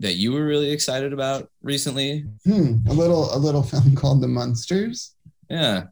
[0.00, 2.24] that you were really excited about recently?
[2.44, 5.14] Hmm, a little a little film called The Munsters.
[5.50, 5.84] Yeah.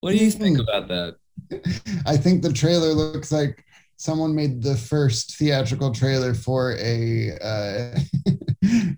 [0.00, 0.62] What do you think Hmm.
[0.62, 1.16] about that?
[2.06, 3.64] I think the trailer looks like
[3.96, 7.98] someone made the first theatrical trailer for a uh,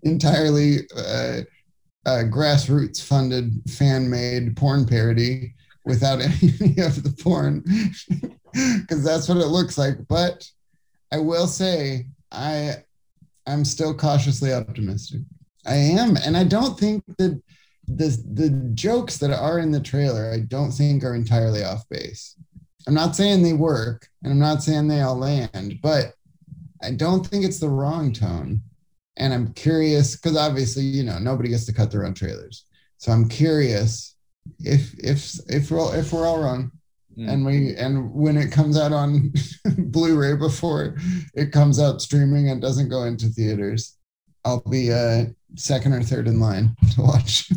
[0.02, 1.40] entirely uh,
[2.06, 7.64] uh, grassroots funded fan made porn parody without any of the porn
[8.52, 9.96] because that's what it looks like.
[10.08, 10.48] But
[11.12, 12.76] I will say I
[13.46, 15.22] I'm still cautiously optimistic.
[15.66, 17.40] I am, and I don't think that
[17.86, 22.36] the the jokes that are in the trailer I don't think are entirely off base.
[22.86, 26.14] I'm not saying they work, and I'm not saying they all land, but
[26.82, 28.62] I don't think it's the wrong tone.
[29.16, 32.64] And I'm curious because obviously, you know, nobody gets to cut their own trailers.
[32.96, 34.14] So I'm curious
[34.60, 36.70] if if if we're all, if we're all wrong,
[37.16, 37.28] Hmm.
[37.28, 39.32] and we and when it comes out on
[39.78, 40.96] Blu-ray before
[41.34, 43.96] it comes out streaming and doesn't go into theaters,
[44.44, 45.24] I'll be uh,
[45.56, 47.50] second or third in line to watch.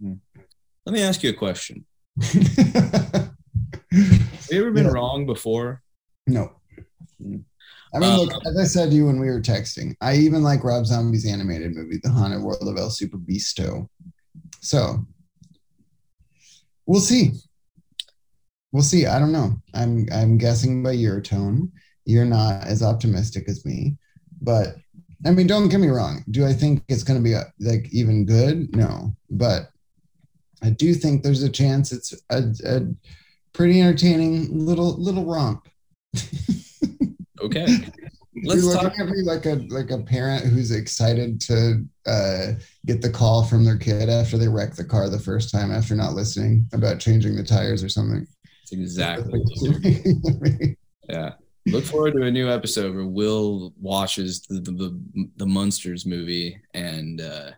[0.00, 1.84] Let me ask you a question.
[2.22, 3.30] Have
[4.50, 4.90] you ever been Yeah.
[4.92, 5.82] wrong before?
[6.26, 6.50] no.
[7.22, 7.36] Hmm.
[7.94, 10.64] I mean, look, as I said to you when we were texting, I even like
[10.64, 13.88] Rob Zombie's animated movie, The Haunted World of El Superbeasto.
[14.60, 15.06] So
[16.86, 17.32] we'll see.
[18.72, 19.06] We'll see.
[19.06, 19.56] I don't know.
[19.74, 21.70] I'm I'm guessing by your tone,
[22.04, 23.96] you're not as optimistic as me,
[24.40, 24.76] but
[25.26, 26.24] I mean, don't get me wrong.
[26.30, 28.74] Do I think it's going to be uh, like even good?
[28.76, 29.70] No, but
[30.62, 32.80] I do think there's a chance it's a, a
[33.52, 35.68] pretty entertaining little little romp.
[37.44, 37.66] Okay.
[38.34, 38.98] You're Let's looking talk.
[38.98, 42.52] at me like a like a parent who's excited to uh,
[42.84, 45.94] get the call from their kid after they wreck the car the first time after
[45.94, 48.26] not listening about changing the tires or something.
[48.72, 49.40] Exactly.
[51.08, 51.32] Yeah.
[51.66, 56.58] Look forward to a new episode where Will watches the the, the, the Munsters movie
[56.72, 57.50] and uh,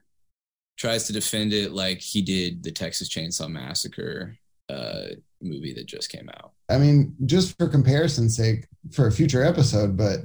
[0.76, 4.36] tries to defend it like he did the Texas Chainsaw Massacre
[4.68, 5.06] uh,
[5.40, 6.52] movie that just came out.
[6.68, 10.20] I mean, just for comparison's sake, for a future episode, but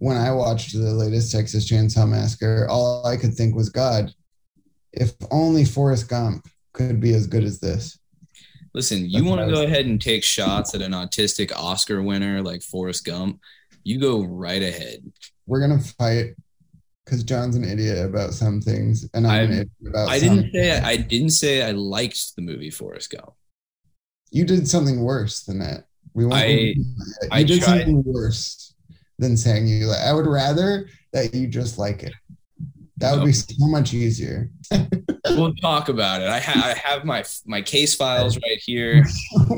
[0.00, 4.12] when I watched the latest Texas Chainsaw Massacre, all I could think was, God,
[4.92, 7.98] if only Forrest Gump could be as good as this.
[8.72, 12.62] Listen, you want to go ahead and take shots at an autistic Oscar winner like
[12.62, 13.40] Forrest Gump?
[13.84, 15.00] You go right ahead.
[15.46, 16.34] We're gonna fight
[17.04, 20.52] because John's an idiot about some things, and I'm, an I'm- idiot about I didn't
[20.52, 23.32] say I didn't say I liked the movie Forrest Gump.
[24.30, 25.84] You did something worse than that.
[26.14, 26.34] We won't.
[26.40, 26.74] I-
[27.30, 28.69] I did tried- something worse
[29.20, 30.00] than saying you like.
[30.00, 32.12] I would rather that you just like it.
[32.96, 34.50] That would be so much easier.
[35.28, 36.28] We'll talk about it.
[36.28, 39.04] I, ha- I have my my case files right here.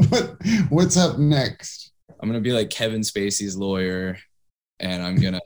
[0.09, 0.37] what,
[0.69, 1.93] what's up next?
[2.21, 4.19] I'm gonna be like Kevin Spacey's lawyer,
[4.81, 5.41] and I'm gonna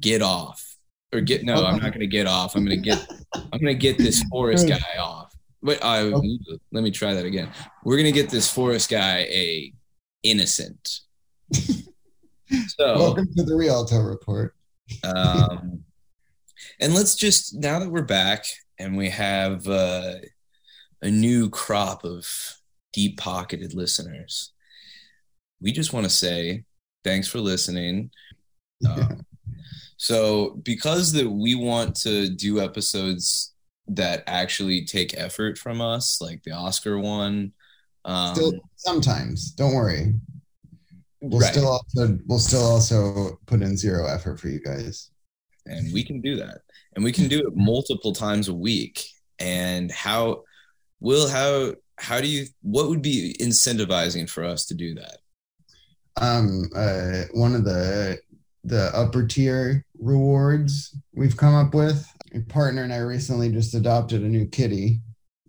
[0.00, 0.64] get off
[1.12, 1.62] or get no.
[1.64, 2.56] I'm not gonna get off.
[2.56, 5.32] I'm gonna get I'm gonna get this forest guy off.
[5.62, 6.22] Wait, I, oh.
[6.72, 7.50] let me try that again.
[7.84, 9.72] We're gonna get this forest guy a
[10.22, 11.00] innocent.
[12.68, 14.54] So Welcome to the Rialto Report.
[15.04, 15.82] um,
[16.80, 18.44] and let's just now that we're back
[18.78, 20.14] and we have uh,
[21.02, 22.26] a new crop of
[22.92, 24.52] deep pocketed listeners
[25.60, 26.64] we just want to say
[27.04, 28.10] thanks for listening
[28.88, 29.26] um,
[29.98, 33.52] so because that we want to do episodes
[33.88, 37.52] that actually take effort from us like the oscar one
[38.04, 40.14] um, Still, sometimes, don't worry.
[41.20, 41.52] We'll right.
[41.52, 45.10] still also we'll still also put in zero effort for you guys.
[45.66, 46.58] and we can do that
[46.94, 49.04] and we can do it multiple times a week
[49.38, 50.42] and how
[51.00, 55.18] will how how do you what would be incentivizing for us to do that
[56.20, 58.18] Um, uh, one of the
[58.64, 62.04] the upper tier rewards we've come up with.
[62.34, 65.00] My partner and I recently just adopted a new kitty,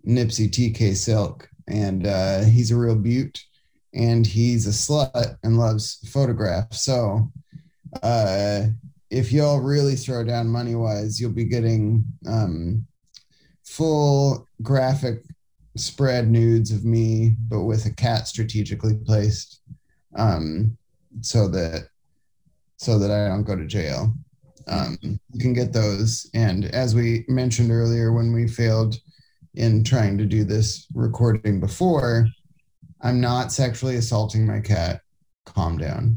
[0.06, 3.38] Nipsey TK Silk, and uh, he's a real beaut,
[3.94, 6.84] and he's a slut and loves photographs.
[6.84, 7.30] So,
[8.02, 8.66] uh,
[9.10, 12.86] if y'all really throw down money wise, you'll be getting um,
[13.64, 15.24] full graphic
[15.76, 19.60] spread nudes of me, but with a cat strategically placed,
[20.16, 20.76] um,
[21.20, 21.88] so that
[22.76, 24.14] so that I don't go to jail.
[24.66, 28.96] Um, you can get those, and as we mentioned earlier, when we failed
[29.54, 32.28] in trying to do this recording before,
[33.02, 35.00] I'm not sexually assaulting my cat.
[35.46, 36.16] Calm down.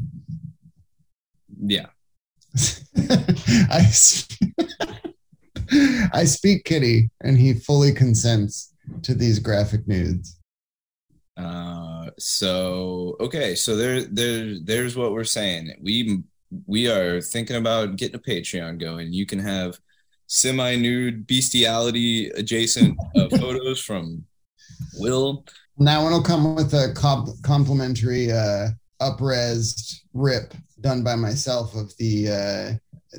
[1.66, 1.86] yeah
[3.70, 3.80] I,
[6.12, 10.38] I speak kitty, and he fully consents to these graphic nudes.
[11.36, 16.22] uh so okay so there there there's what we're saying we
[16.66, 19.76] we are thinking about getting a patreon going you can have
[20.28, 24.24] semi-nude bestiality adjacent uh, photos from
[24.98, 25.44] will
[25.78, 28.68] that one will come with a comp- complimentary uh,
[29.00, 32.72] upresed rip done by myself of the uh,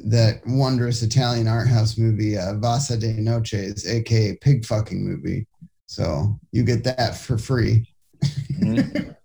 [0.05, 5.47] that wondrous Italian art house movie uh, Vasa de Noches, aka Pig Fucking Movie.
[5.87, 7.87] So you get that for free.
[8.59, 9.15] Mhm.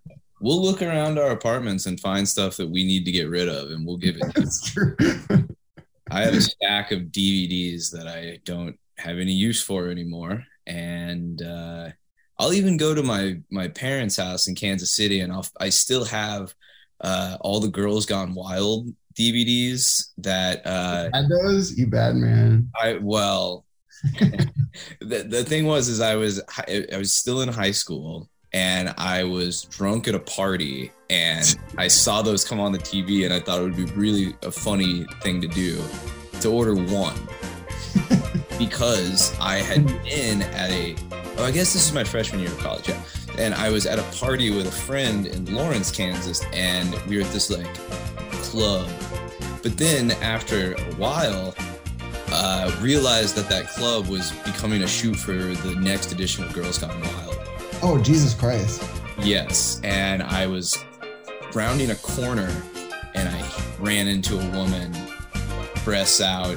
[0.40, 3.70] we'll look around our apartments and find stuff that we need to get rid of
[3.70, 4.34] and we'll give it.
[4.34, 4.96] That's true.
[6.10, 11.40] I have a stack of DVDs that I don't have any use for anymore, and
[11.40, 11.90] uh,
[12.40, 16.06] I'll even go to my my parents' house in Kansas City, and I'll I still
[16.06, 16.54] have
[17.02, 22.70] uh, all the Girls Gone Wild DVDs that uh, Had those, you bad man.
[22.80, 23.66] I well,
[25.00, 28.94] the the thing was is I was I I was still in high school and
[28.96, 33.34] I was drunk at a party and I saw those come on the TV and
[33.34, 35.80] I thought it would be really a funny thing to do
[36.40, 37.16] to order one
[38.60, 40.94] because I had been at a
[41.38, 43.02] oh I guess this is my freshman year of college yeah
[43.38, 47.24] and I was at a party with a friend in Lawrence Kansas and we were
[47.24, 47.72] at this like
[48.42, 48.86] club
[49.62, 51.54] but then after a while
[52.32, 56.78] uh, realized that that club was becoming a shoot for the next edition of Girls
[56.78, 57.36] Gone Wild.
[57.82, 58.88] Oh Jesus Christ!
[59.18, 60.78] Yes, and I was
[61.54, 62.48] rounding a corner
[63.14, 64.94] and I ran into a woman
[65.84, 66.56] breasts out,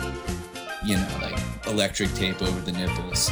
[0.86, 3.32] you know, like electric tape over the nipples.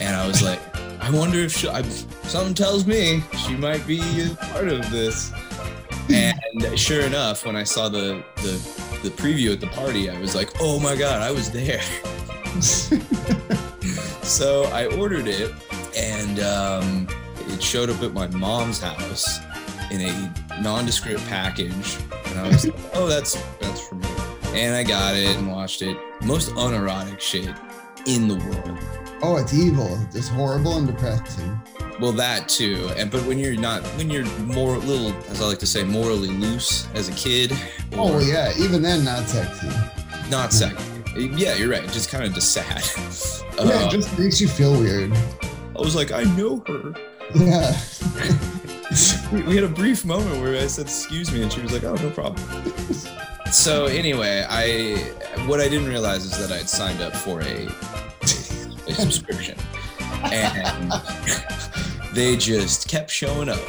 [0.00, 0.60] And I was like,
[1.00, 5.32] I wonder if she, I, something tells me she might be a part of this.
[6.12, 6.38] And
[6.78, 10.50] sure enough, when I saw the, the the preview at the party, I was like,
[10.60, 11.82] oh my god, I was there.
[14.22, 15.52] so I ordered it,
[15.96, 17.06] and um,
[17.48, 19.38] it showed up at my mom's house
[19.90, 24.05] in a nondescript package, and I was like, oh, that's that's for me.
[24.56, 25.98] And I got it and watched it.
[26.22, 27.54] Most unerotic shit
[28.06, 28.78] in the world.
[29.22, 29.98] Oh, it's evil.
[30.10, 31.60] Just horrible and depressing.
[32.00, 32.90] Well, that too.
[32.96, 36.28] And but when you're not, when you're more little, as I like to say, morally
[36.28, 37.52] loose as a kid.
[37.92, 39.68] Oh yeah, even then, not sexy.
[40.30, 40.84] Not sexy.
[41.16, 41.82] Yeah, you're right.
[41.92, 42.82] Just kind of just sad.
[43.56, 45.14] Yeah, uh, it just makes you feel weird.
[45.14, 46.94] I was like, I know her.
[47.34, 47.74] Yeah.
[49.32, 51.84] we, we had a brief moment where I said, "Excuse me," and she was like,
[51.84, 52.36] "Oh, no problem."
[53.52, 54.96] So anyway, I
[55.46, 57.68] what I didn't realize is that I'd signed up for a,
[58.88, 59.58] a subscription,
[60.24, 60.92] and
[62.12, 63.60] they just kept showing up.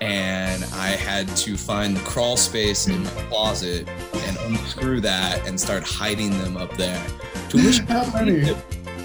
[0.00, 5.60] And I had to find the crawl space in my closet and unscrew that and
[5.60, 7.04] start hiding them up there.
[7.50, 8.54] To which how many?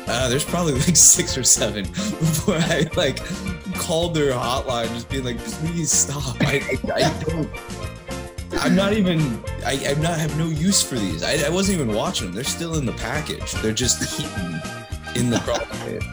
[0.05, 3.19] Uh, there's probably like six or seven before I like
[3.75, 6.35] called their hotline, just being like, "Please stop!
[6.41, 7.49] I, I, I don't.
[8.59, 9.19] I'm not even.
[9.65, 11.23] I, I'm not have no use for these.
[11.23, 12.35] I, I wasn't even watching them.
[12.35, 13.51] They're still in the package.
[13.53, 14.61] They're just hidden
[15.15, 16.03] in the space.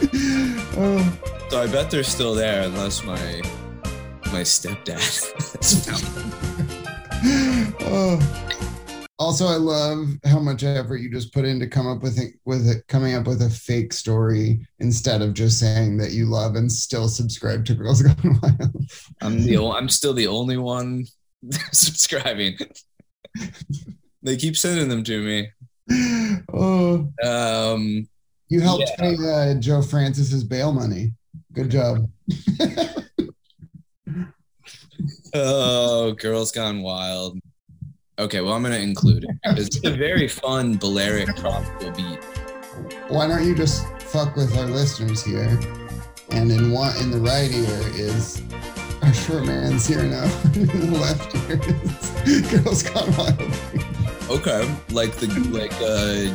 [0.76, 1.18] oh.
[1.50, 3.42] So I bet they're still there unless my
[4.32, 5.00] my stepdad
[7.80, 8.46] oh.
[9.18, 12.36] Also, I love how much effort you just put in to come up with it,
[12.46, 16.54] with it, coming up with a fake story instead of just saying that you love
[16.54, 18.90] and still subscribe to Girls Gone Wild.
[19.20, 21.04] I'm the I'm still the only one
[21.72, 22.58] subscribing.
[24.22, 25.48] they keep sending them to me.
[26.52, 28.08] Oh, um,
[28.48, 28.96] you helped yeah.
[28.96, 31.12] pay uh, Joe Francis's bail money.
[31.52, 32.08] Good job.
[35.34, 37.38] oh, Girls Gone Wild.
[38.18, 39.30] Okay, well, I'm going to include it.
[39.44, 42.22] It's a very fun Balearic tropical beat.
[43.08, 45.58] Why don't you just fuck with our listeners here?
[46.30, 48.42] And in one in the right ear is
[49.10, 50.22] our short man's here now.
[51.00, 51.60] left ear
[52.24, 53.40] is Girls Gone Wild.
[54.30, 56.30] Okay, like the like uh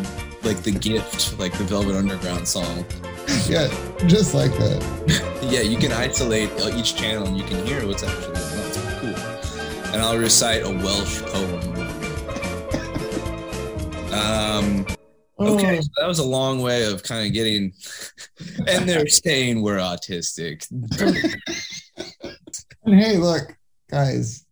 [0.45, 2.85] like the gift, like the Velvet Underground song.
[3.47, 3.73] Yeah,
[4.07, 5.39] just like that.
[5.49, 8.67] yeah, you can isolate uh, each channel and you can hear what's actually going on.
[8.67, 9.93] It's cool.
[9.93, 11.71] And I'll recite a Welsh poem.
[14.11, 14.85] Um,
[15.39, 15.81] okay, oh.
[15.81, 17.71] so that was a long way of kind of getting,
[18.67, 20.67] and they're saying we're autistic.
[22.83, 23.55] And hey, look,
[23.89, 24.45] guys,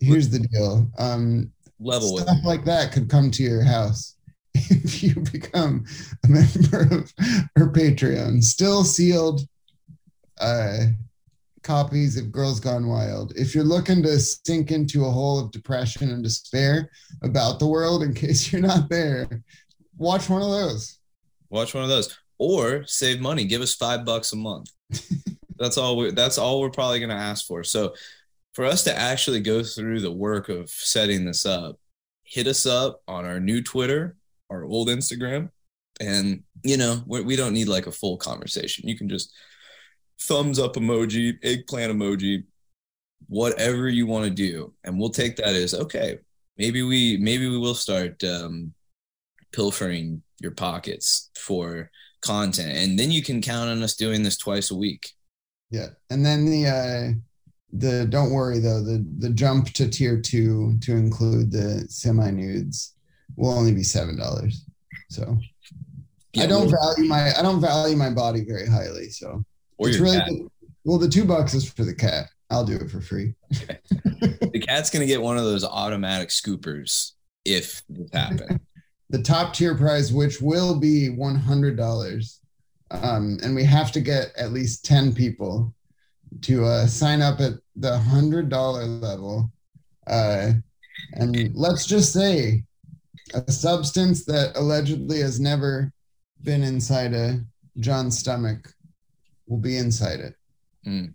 [0.00, 0.90] here's the deal.
[0.98, 4.16] Um, Level stuff like that could come to your house
[4.54, 5.84] if you become
[6.24, 7.12] a member of
[7.56, 8.42] her Patreon.
[8.42, 9.42] Still sealed
[10.40, 10.86] uh,
[11.62, 13.32] copies of Girls Gone Wild.
[13.36, 16.90] If you're looking to sink into a hole of depression and despair
[17.22, 19.42] about the world, in case you're not there,
[19.98, 20.98] watch one of those.
[21.50, 23.44] Watch one of those, or save money.
[23.44, 24.70] Give us five bucks a month.
[25.58, 25.96] that's all.
[25.96, 27.64] We, that's all we're probably going to ask for.
[27.64, 27.94] So,
[28.54, 31.78] for us to actually go through the work of setting this up,
[32.24, 34.16] hit us up on our new Twitter
[34.50, 35.50] our old Instagram.
[36.00, 38.88] And, you know, we don't need like a full conversation.
[38.88, 39.32] You can just
[40.20, 42.44] thumbs up emoji, eggplant emoji,
[43.28, 44.74] whatever you want to do.
[44.84, 46.18] And we'll take that as okay,
[46.58, 48.74] maybe we maybe we will start um,
[49.52, 51.90] pilfering your pockets for
[52.20, 52.76] content.
[52.76, 55.12] And then you can count on us doing this twice a week.
[55.70, 55.88] Yeah.
[56.10, 57.12] And then the uh
[57.72, 62.94] the don't worry though, the the jump to tier two to include the semi nudes
[63.36, 64.64] will only be seven dollars.
[65.10, 65.36] So
[66.32, 69.10] yeah, I don't value my I don't value my body very highly.
[69.10, 69.44] So
[69.78, 70.48] or it's really the,
[70.84, 72.26] well the two bucks is for the cat.
[72.50, 73.34] I'll do it for free.
[73.54, 73.78] Okay.
[74.52, 77.12] the cat's gonna get one of those automatic scoopers
[77.44, 78.60] if this happens.
[79.10, 82.40] the top tier prize, which will be one hundred dollars,
[82.90, 85.74] um, and we have to get at least ten people
[86.42, 89.50] to uh, sign up at the hundred dollar level.
[90.06, 90.52] Uh,
[91.14, 92.64] and let's just say
[93.34, 95.92] a substance that allegedly has never
[96.42, 97.40] been inside a
[97.78, 98.72] John's stomach
[99.46, 100.34] will be inside it.
[100.86, 101.14] Mm.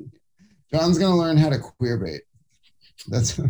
[0.72, 2.22] John's gonna learn how to queer bait.
[3.08, 3.36] That's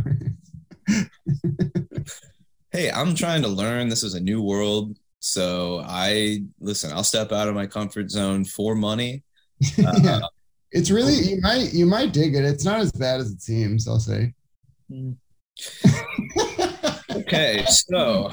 [2.70, 3.89] hey, I'm trying to learn.
[3.89, 4.97] This is a new world.
[5.21, 9.25] So I listen, I'll step out of my comfort zone for money.
[9.77, 10.21] yeah.
[10.71, 12.45] It's really you might you might dig it.
[12.45, 14.35] It's not as bad as it seems, I'll say.
[14.91, 15.16] Mm.
[17.29, 18.31] Okay, so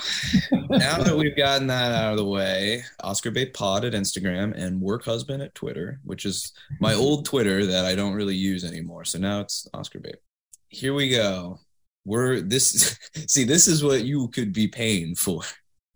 [0.69, 4.79] now that we've gotten that out of the way, Oscar Bait Pod at Instagram and
[4.79, 9.03] Work Husband at Twitter, which is my old Twitter that I don't really use anymore.
[9.03, 10.17] So now it's Oscar Bait.
[10.69, 11.59] Here we go.
[12.05, 12.97] We're this.
[13.27, 15.41] See, this is what you could be paying for.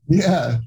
[0.07, 0.57] yeah.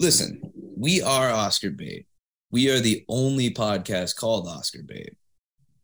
[0.00, 0.40] Listen,
[0.78, 2.06] we are Oscar Bait.
[2.50, 5.14] We are the only podcast called Oscar Bait.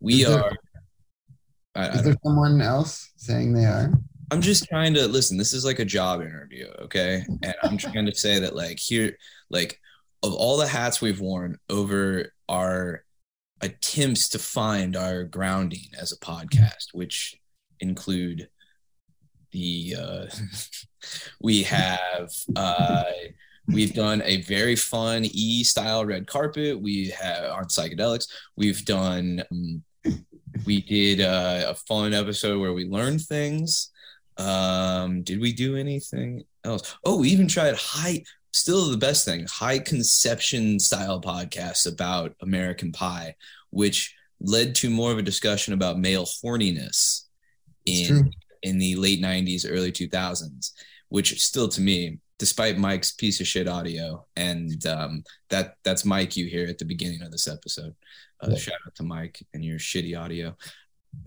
[0.00, 0.52] We Is there- are.
[1.74, 3.92] I, I Is there someone else saying they are?
[4.30, 5.36] I'm just trying to listen.
[5.36, 7.26] This is like a job interview, okay?
[7.42, 9.18] And I'm trying to say that, like, here,
[9.50, 9.78] like,
[10.22, 13.04] of all the hats we've worn over our
[13.60, 17.38] attempts to find our grounding as a podcast, which
[17.80, 18.48] include
[19.52, 20.26] the, uh,
[21.42, 23.04] we have, uh,
[23.68, 26.80] we've done a very fun E style red carpet.
[26.80, 28.28] We have on psychedelics.
[28.56, 29.82] We've done, um,
[30.64, 33.90] we did uh, a fun episode where we learned things.
[34.38, 36.96] Um, did we do anything else?
[37.04, 42.92] Oh, we even tried high, still the best thing, high conception style podcasts about American
[42.92, 43.34] Pie,
[43.70, 47.22] which led to more of a discussion about male horniness
[47.86, 48.30] in
[48.62, 50.72] in the late 90s, early 2000s,
[51.08, 56.36] which still to me, despite Mike's piece of shit audio, and um, that that's Mike
[56.36, 57.94] you hear at the beginning of this episode.
[58.42, 58.56] Uh, Yeah.
[58.58, 60.54] Shout out to Mike and your shitty audio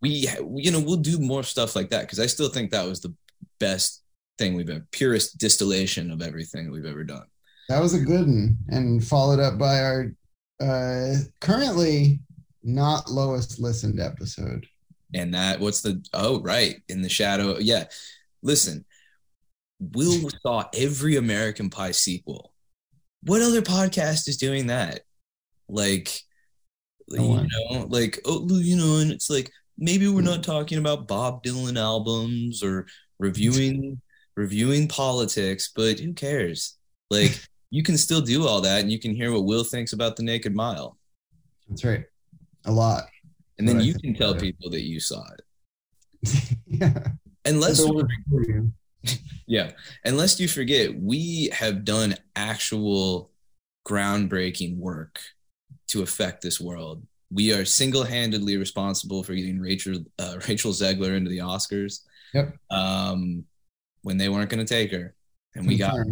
[0.00, 3.00] we you know we'll do more stuff like that because i still think that was
[3.00, 3.12] the
[3.58, 4.02] best
[4.38, 7.26] thing we've ever purest distillation of everything we've ever done
[7.68, 10.12] That was a good one, and followed up by our
[10.60, 12.20] uh, currently
[12.62, 14.66] not lowest listened episode.
[15.14, 17.84] and that what's the oh right in the shadow yeah
[18.42, 18.84] listen
[19.80, 22.52] will saw every american pie sequel
[23.22, 25.00] what other podcast is doing that
[25.68, 26.20] like
[27.08, 31.06] No you know like oh you know and it's like maybe we're not talking about
[31.06, 32.86] bob dylan albums or
[33.18, 34.00] reviewing
[34.36, 36.76] reviewing politics but who cares
[37.10, 40.16] like you can still do all that and you can hear what will thinks about
[40.16, 40.96] the naked mile
[41.68, 42.04] That's right.
[42.64, 43.04] A lot.
[43.58, 47.08] and then you can tell people that you saw it yeah.
[47.44, 48.72] unless There was for you.
[49.48, 49.70] Yeah.
[50.04, 53.30] Unless you forget, we have done actual
[53.86, 55.20] groundbreaking work
[55.88, 57.02] to affect this world.
[57.32, 62.00] We are single-handedly responsible for getting Rachel uh, Rachel Zegler into the Oscars.
[62.34, 62.56] Yep.
[62.70, 63.44] Um,
[64.02, 65.14] when they weren't going to take her,
[65.54, 66.06] and we got her.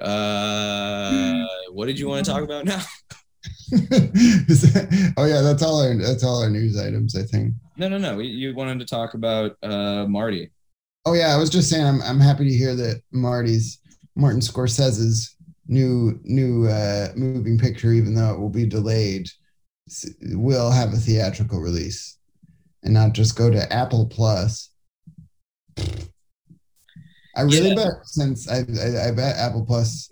[0.00, 2.82] Uh, what did you want to talk about now?
[3.70, 7.54] That- oh yeah, that's all our that's all our news items, I think.
[7.76, 8.18] No, no, no.
[8.20, 10.50] You wanted to talk about uh, Marty.
[11.04, 13.78] Oh yeah, I was just saying I'm I'm happy to hear that Marty's
[14.14, 15.36] Martin Scorsese's
[15.68, 19.28] new new uh, moving picture, even though it will be delayed,
[20.32, 22.18] will have a theatrical release
[22.82, 24.70] and not just go to Apple Plus.
[27.36, 27.74] I really Yeah.
[27.74, 30.08] bet since I, I I bet Apple Plus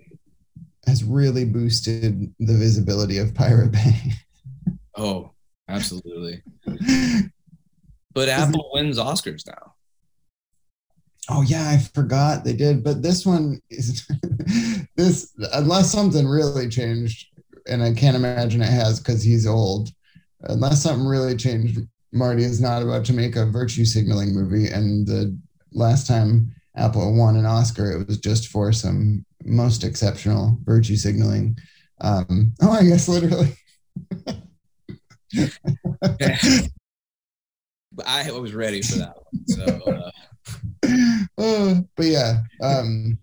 [0.87, 3.95] has really boosted the visibility of Pirate Bay.
[4.97, 5.33] Oh,
[5.69, 6.41] absolutely.
[8.15, 9.75] But Apple wins Oscars now.
[11.29, 12.85] Oh yeah, I forgot they did.
[12.85, 14.09] But this one is
[14.97, 17.27] this unless something really changed,
[17.67, 19.91] and I can't imagine it has because he's old.
[20.43, 21.81] Unless something really changed,
[22.13, 24.69] Marty is not about to make a virtue signaling movie.
[24.69, 25.37] And the
[25.73, 31.57] last time Apple won an Oscar, it was just for some most exceptional virtue signaling.
[32.01, 33.57] Um, oh, I guess literally.
[37.93, 39.47] But I was ready for that one.
[39.47, 40.11] So uh,
[41.39, 43.19] Uh, but yeah, um,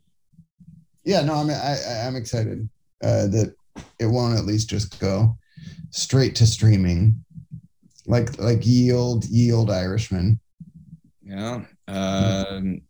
[1.04, 1.54] yeah, no, I'm I,
[1.88, 2.68] I- I'm excited
[3.04, 3.54] uh, that
[4.00, 5.38] it won't at least just go
[5.92, 7.24] straight to streaming,
[8.08, 10.40] like like yield yield Irishman.
[11.24, 11.64] yeah.
[11.88, 12.82] Um,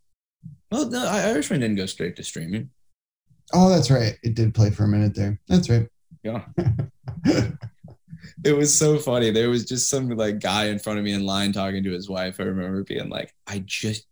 [0.71, 2.69] well, the Irishman didn't go straight to streaming.
[3.53, 5.39] Oh, that's right, it did play for a minute there.
[5.47, 5.87] That's right.
[6.23, 6.45] Yeah.
[8.43, 9.29] It was so funny.
[9.29, 12.09] There was just some like guy in front of me in line talking to his
[12.09, 12.39] wife.
[12.39, 14.05] I remember being like, I just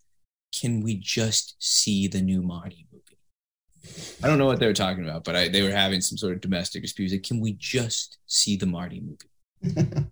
[0.53, 3.03] can we just see the new Marty movie?
[4.23, 6.33] I don't know what they were talking about, but I, they were having some sort
[6.33, 7.11] of domestic dispute.
[7.11, 10.05] Like, can we just see the Marty movie?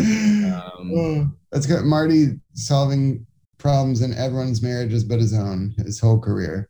[0.00, 1.84] Um, oh, that's good.
[1.84, 3.26] Marty solving
[3.58, 6.69] problems in everyone's marriages but his own his whole career.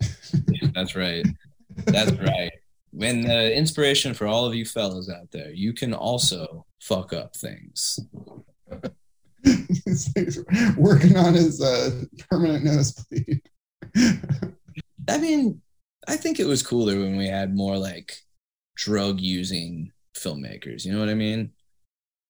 [0.74, 1.26] That's right.
[1.86, 2.52] That's right.
[2.90, 7.36] When the inspiration for all of you fellas out there, you can also fuck up
[7.36, 8.00] things.
[10.76, 13.42] Working on his uh, permanent nosebleed.
[15.08, 15.60] I mean,
[16.08, 18.16] I think it was cooler when we had more like
[18.76, 20.84] drug using filmmakers.
[20.84, 21.52] You know what I mean?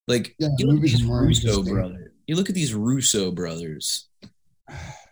[0.08, 2.10] Like Yeah, you know, movies these Russo brothers.
[2.26, 4.08] you look at these Russo brothers,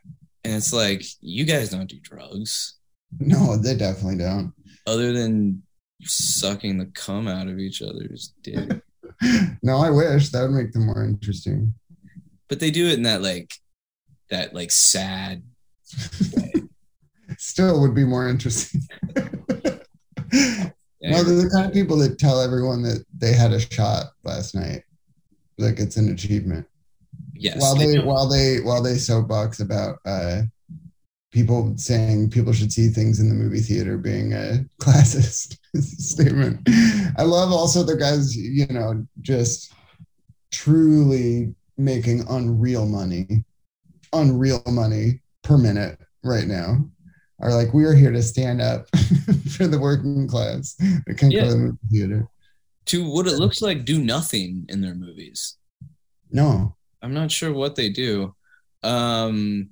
[0.45, 2.75] and it's like you guys don't do drugs
[3.19, 4.53] No, they definitely don't.
[4.87, 5.63] other than
[6.03, 8.71] sucking the cum out of each other's dick.
[9.63, 11.73] No, I wish that would make them more interesting.
[12.49, 13.55] but they do it in that like
[14.31, 15.43] that like sad
[16.37, 16.53] way.
[17.39, 18.83] Still would be more interesting.
[21.07, 24.55] No, they're the kind of people that tell everyone that they had a shot last
[24.55, 24.83] night.
[25.59, 26.67] Like it's an achievement.
[27.35, 30.43] Yes while they they while they while they soapbox about uh
[31.33, 36.61] people saying people should see things in the movie theater being a classist statement.
[37.19, 39.73] I love also the guys, you know, just
[40.53, 43.45] truly making unreal money,
[44.13, 46.89] unreal money per minute right now.
[47.41, 48.87] Are like we are here to stand up
[49.57, 50.75] for the working class
[51.07, 51.41] that can Yeah.
[51.43, 52.29] go to the movie theater.
[52.87, 55.57] to what it looks like do nothing in their movies
[56.31, 58.35] No, i'm not sure what they do
[58.83, 59.69] um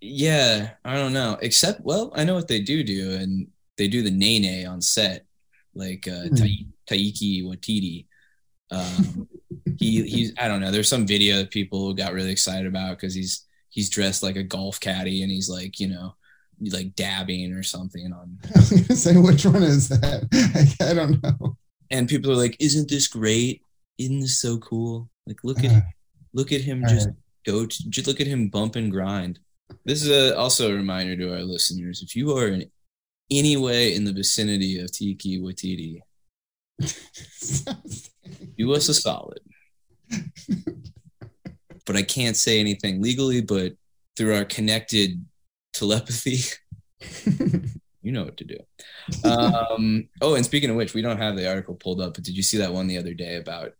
[0.00, 3.46] yeah i don't know except well i know what they do do and
[3.78, 5.26] they do the nene on set
[5.74, 6.34] like uh Hmm.
[6.34, 8.06] Tai- Taika Waititi
[8.70, 9.28] um
[9.78, 13.14] he he's i don't know there's some video that people got really excited about because
[13.14, 16.14] he's he's dressed like a golf caddy and he's like you know
[16.70, 20.28] like dabbing or something on I was gonna say which one is that?
[20.80, 21.56] I, I don't know.
[21.90, 23.62] and people are like isn't this great
[23.98, 25.80] isn't this so cool like look at Uh,
[26.34, 27.08] look at him just
[27.44, 29.38] go to, just look at him bump and grind.
[29.84, 32.70] This is a, also a reminder to our listeners if you are in
[33.30, 36.00] any way in the vicinity of Taika Waititi
[38.58, 39.40] do us a solid.
[41.84, 43.72] But i can't say anything legally but
[44.16, 45.24] through our connected
[45.72, 46.38] telepathy
[48.02, 48.58] you know what to do.
[49.24, 52.36] Um oh and speaking of which we don't have the article pulled up but did
[52.36, 53.72] you see that one the other day about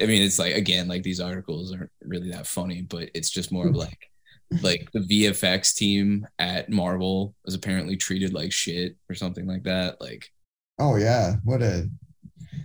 [0.00, 3.52] i mean it's like again like these articles aren't really that funny but it's just
[3.52, 4.10] more of like
[4.62, 10.00] like the vfx team at marvel was apparently treated like shit or something like that
[10.00, 10.30] like
[10.78, 11.88] Oh yeah, what a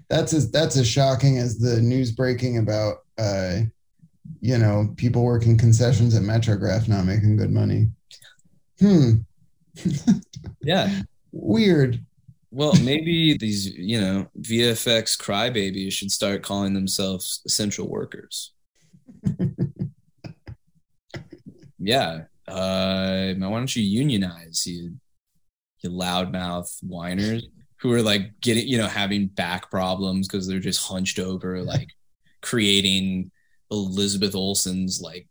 [0.09, 3.59] that's as that's as shocking as the news breaking about uh
[4.39, 7.88] you know people working concessions at Metrograph not making good money.
[8.79, 9.11] Hmm,
[10.61, 12.03] yeah weird.
[12.54, 18.54] Well maybe these you know vfx crybabies should start calling themselves essential workers
[21.80, 24.93] yeah uh why don't you unionize you
[25.82, 27.47] you loudmouth whiners
[27.78, 31.89] who are like getting you know having back problems because they're just hunched over like
[32.41, 33.32] creating
[33.72, 35.28] elizabeth olsen's like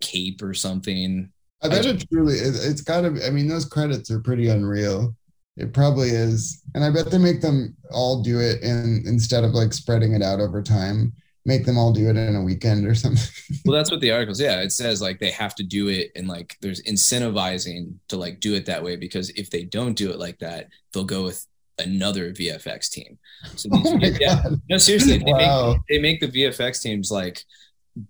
[0.00, 1.30] cape or something
[1.62, 3.26] I bet it truly it, it's got to.
[3.26, 5.16] I mean, those credits are pretty unreal.
[5.56, 9.52] It probably is, and I bet they make them all do it in instead of
[9.52, 11.12] like spreading it out over time.
[11.46, 13.22] Make them all do it in a weekend or something.
[13.64, 16.26] well that's what the articles yeah it says like they have to do it and
[16.26, 20.18] like there's incentivizing to like do it that way because if they don't do it
[20.18, 21.46] like that they'll go with
[21.78, 23.16] another vfx team
[23.54, 24.60] so these, Oh yeah God.
[24.68, 25.72] no seriously they, Wow.
[25.74, 27.44] make, they make the vfx teams like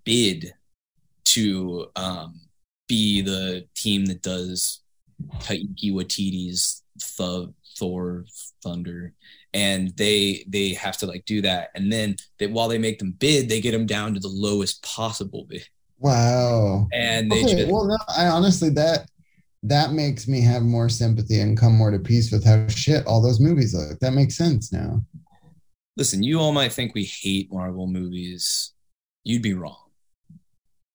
[0.05, 0.55] bid
[1.26, 2.40] to um
[2.88, 4.80] be the team that does
[5.40, 6.82] Taika Waititi's
[7.16, 8.24] Th- thor
[8.62, 9.12] thunder
[9.53, 13.12] and they they have to like do that and then they, while they make them
[13.12, 15.66] bid they get them down to the lowest possible bid
[15.99, 16.88] Wow.
[16.94, 19.11] and they Okay, just, well, no, I honestly that
[19.62, 23.20] that makes me have more sympathy and come more to peace with how shit all
[23.20, 23.99] those movies look.
[24.01, 25.03] That makes sense now.
[25.99, 28.72] listen you all might think we hate marvel movies
[29.24, 29.86] you'd be wrong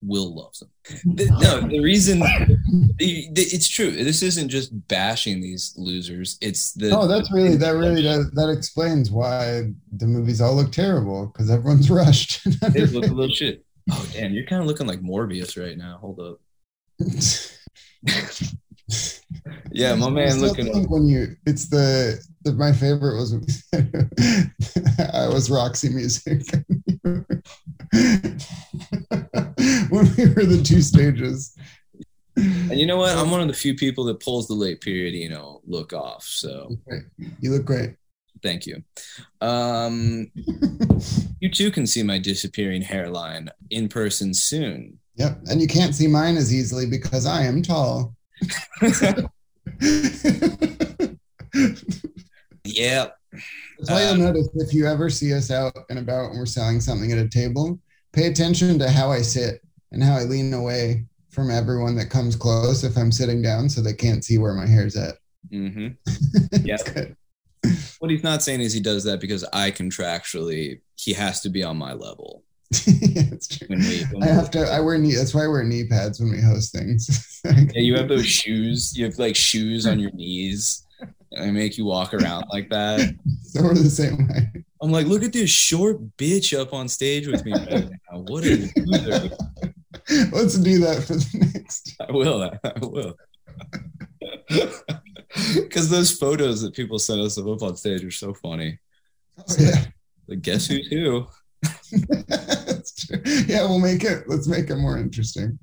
[0.01, 0.69] will loves them.
[1.15, 3.91] The- no the reason the- the- it's true.
[3.91, 6.37] This isn't just bashing these losers.
[6.41, 10.71] It's the Oh, that's really that really does that explains why the movies all look
[10.71, 12.41] terrible because everyone's rushed.
[12.73, 13.63] they look a little shit.
[13.91, 15.97] Oh damn you're kind of looking like morbius right now.
[16.01, 16.39] Hold up.
[19.73, 23.33] Yeah my man looking think when you it's the, the my favorite was
[25.13, 26.41] I was Roxy music
[29.89, 31.55] when we were the two stages.
[32.37, 35.13] and you know what i'm one of the few people that pulls the late period
[35.13, 36.69] you know look off so
[37.41, 37.95] You look great.
[38.41, 38.81] Thank you.
[39.41, 40.31] Um,
[41.39, 44.97] you too can see my disappearing hairline in person soon.
[45.15, 48.15] Yep, and you can't see mine as easily because I am tall.
[53.32, 56.82] That's why you'll notice if you ever see us out and about and we're selling
[56.82, 57.79] something at a table,
[58.13, 59.61] pay attention to how I sit
[59.91, 63.82] and how I lean away from everyone that comes close if I'm sitting down so
[63.82, 65.15] they can't see where my hair's at.
[65.51, 65.88] Mm-hmm.
[66.53, 67.15] It's Yep.
[67.99, 71.63] What he's not saying is he does that because I contractually he has to be
[71.63, 72.43] on my level.
[72.88, 73.67] yeah, it's true.
[73.67, 74.61] When we, when I have to.
[74.61, 75.15] I wear knee.
[75.15, 77.27] That's why I wear knee pads when we host things.
[77.73, 78.95] Yeah, you have those shoes.
[78.95, 80.86] You have like shoes on your knees.
[81.31, 83.15] And they make you walk around like that.
[83.43, 84.63] so we're the same way.
[84.81, 88.19] I'm like, look at this short bitch up on stage with me right now.
[88.19, 89.29] What a loser.
[90.31, 91.95] Let's do that for the next.
[92.01, 92.43] I will.
[92.43, 93.15] I will.
[95.55, 98.77] Because those photos that people sent us of up on stage are so funny.
[99.37, 99.85] Oh, yeah.
[100.27, 101.25] Like, guess who's who?
[102.27, 103.21] That's true.
[103.47, 104.25] Yeah, we'll make it.
[104.27, 105.57] Let's make it more interesting.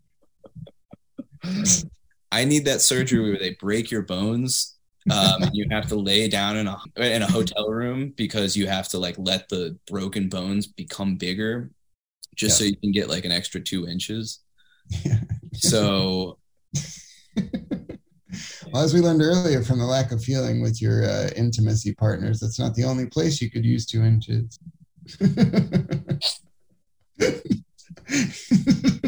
[2.33, 4.78] I need that surgery where they break your bones.
[5.11, 8.67] Um, and you have to lay down in a in a hotel room because you
[8.67, 11.71] have to like let the broken bones become bigger,
[12.35, 14.41] just so you can get like an extra two inches.
[15.05, 15.21] Yeah.
[15.55, 16.39] So
[18.73, 22.41] Well, as we learned earlier from the lack of feeling with your uh, intimacy partners,
[22.41, 24.59] that's not the only place you could use two inches.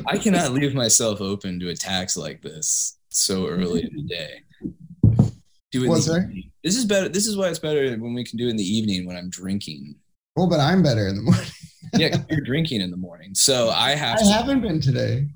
[0.06, 4.42] I cannot leave myself open to attacks like this so early in the day.
[5.72, 5.86] Do it.
[5.86, 6.22] in the that?
[6.24, 6.50] evening.
[6.64, 7.08] This is better.
[7.08, 9.30] This is why it's better when we can do it in the evening when I'm
[9.30, 9.94] drinking.
[10.36, 11.46] well, but I'm better in the morning.
[11.94, 14.28] yeah, you're drinking in the morning, so I have I to.
[14.28, 15.26] haven't been today.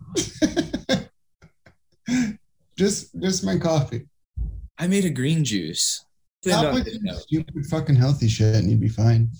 [2.76, 4.07] just, just my coffee.
[4.78, 6.05] I made a green juice.
[6.45, 9.30] Stop with this your note, stupid fucking healthy shit, and you'd be fine.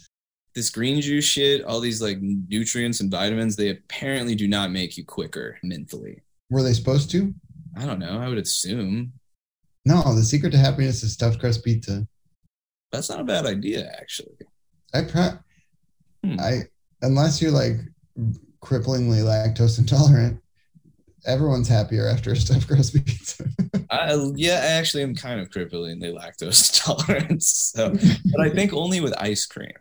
[0.55, 4.97] This green juice shit, all these like nutrients and vitamins, they apparently do not make
[4.97, 6.23] you quicker mentally.
[6.51, 7.35] Were they supposed to?
[7.77, 8.19] I don't know.
[8.21, 9.13] I would assume
[9.87, 12.07] No, the secret to happiness is stuffed crust pizza.
[12.93, 14.37] that's not a bad idea, actually.
[14.95, 15.39] I pro-
[16.25, 16.41] Hmm.
[16.41, 16.63] I
[17.03, 17.77] unless you're like
[18.63, 20.41] cripplingly lactose intolerant,
[21.27, 23.45] everyone's happier after a stuffed crust pizza.
[23.91, 29.01] I, yeah, I actually am kind of cripplingly lactose intolerant, so, but I think only
[29.03, 29.73] with ice cream.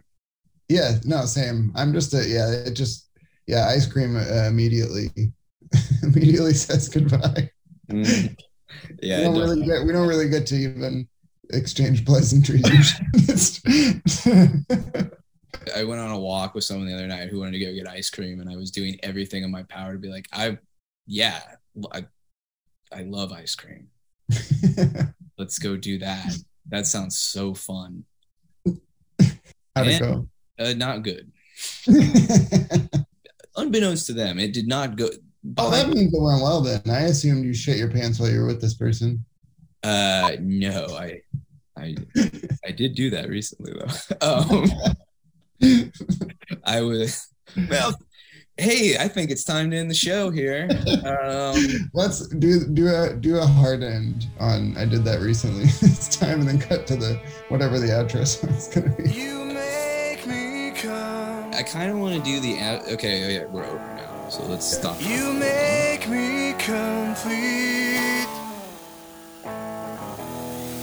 [0.68, 1.72] yeah, no, same.
[1.76, 2.50] I'm just a yeah.
[2.52, 3.10] It just
[3.48, 3.68] yeah.
[3.70, 5.10] Ice cream uh, immediately
[6.04, 7.50] immediately says goodbye.
[7.90, 8.36] Mm.
[9.02, 11.08] Yeah, we don't really get we don't really get to even
[11.52, 12.94] exchange pleasantries.
[15.76, 17.88] I went on a walk with someone the other night who wanted to go get
[17.88, 20.58] ice cream, and I was doing everything in my power to be like, I,
[21.06, 21.40] yeah,
[21.92, 22.06] I,
[22.92, 23.88] I love ice cream.
[25.38, 26.34] Let's go do that.
[26.70, 28.06] That sounds so fun.
[29.76, 30.28] How'd it go?
[30.60, 31.32] Uh, not good.
[33.56, 35.10] Unbeknownst to them, it did not go.
[35.58, 36.82] Oh, that means it went well then.
[36.90, 39.24] I assumed you shit your pants while you were with this person.
[39.84, 41.22] Uh, no, I,
[41.78, 41.96] I,
[42.66, 44.16] I did do that recently though.
[44.22, 44.70] Um,
[46.66, 47.30] I was
[47.70, 47.98] well.
[48.58, 50.68] Hey, I think it's time to end the show here.
[51.06, 54.78] Um, Let's do do a do a hard end on.
[54.78, 55.64] I did that recently.
[55.82, 57.20] it's time, and then cut to the
[57.50, 59.10] whatever the outro song's gonna be.
[59.10, 61.52] You make me come.
[61.54, 63.26] I kind of want to do the out- okay.
[63.26, 63.93] Oh yeah, we're over now,
[64.34, 65.00] so let's stop.
[65.00, 68.28] You make me complete.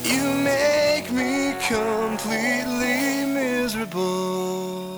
[0.04, 4.89] You make me completely miserable.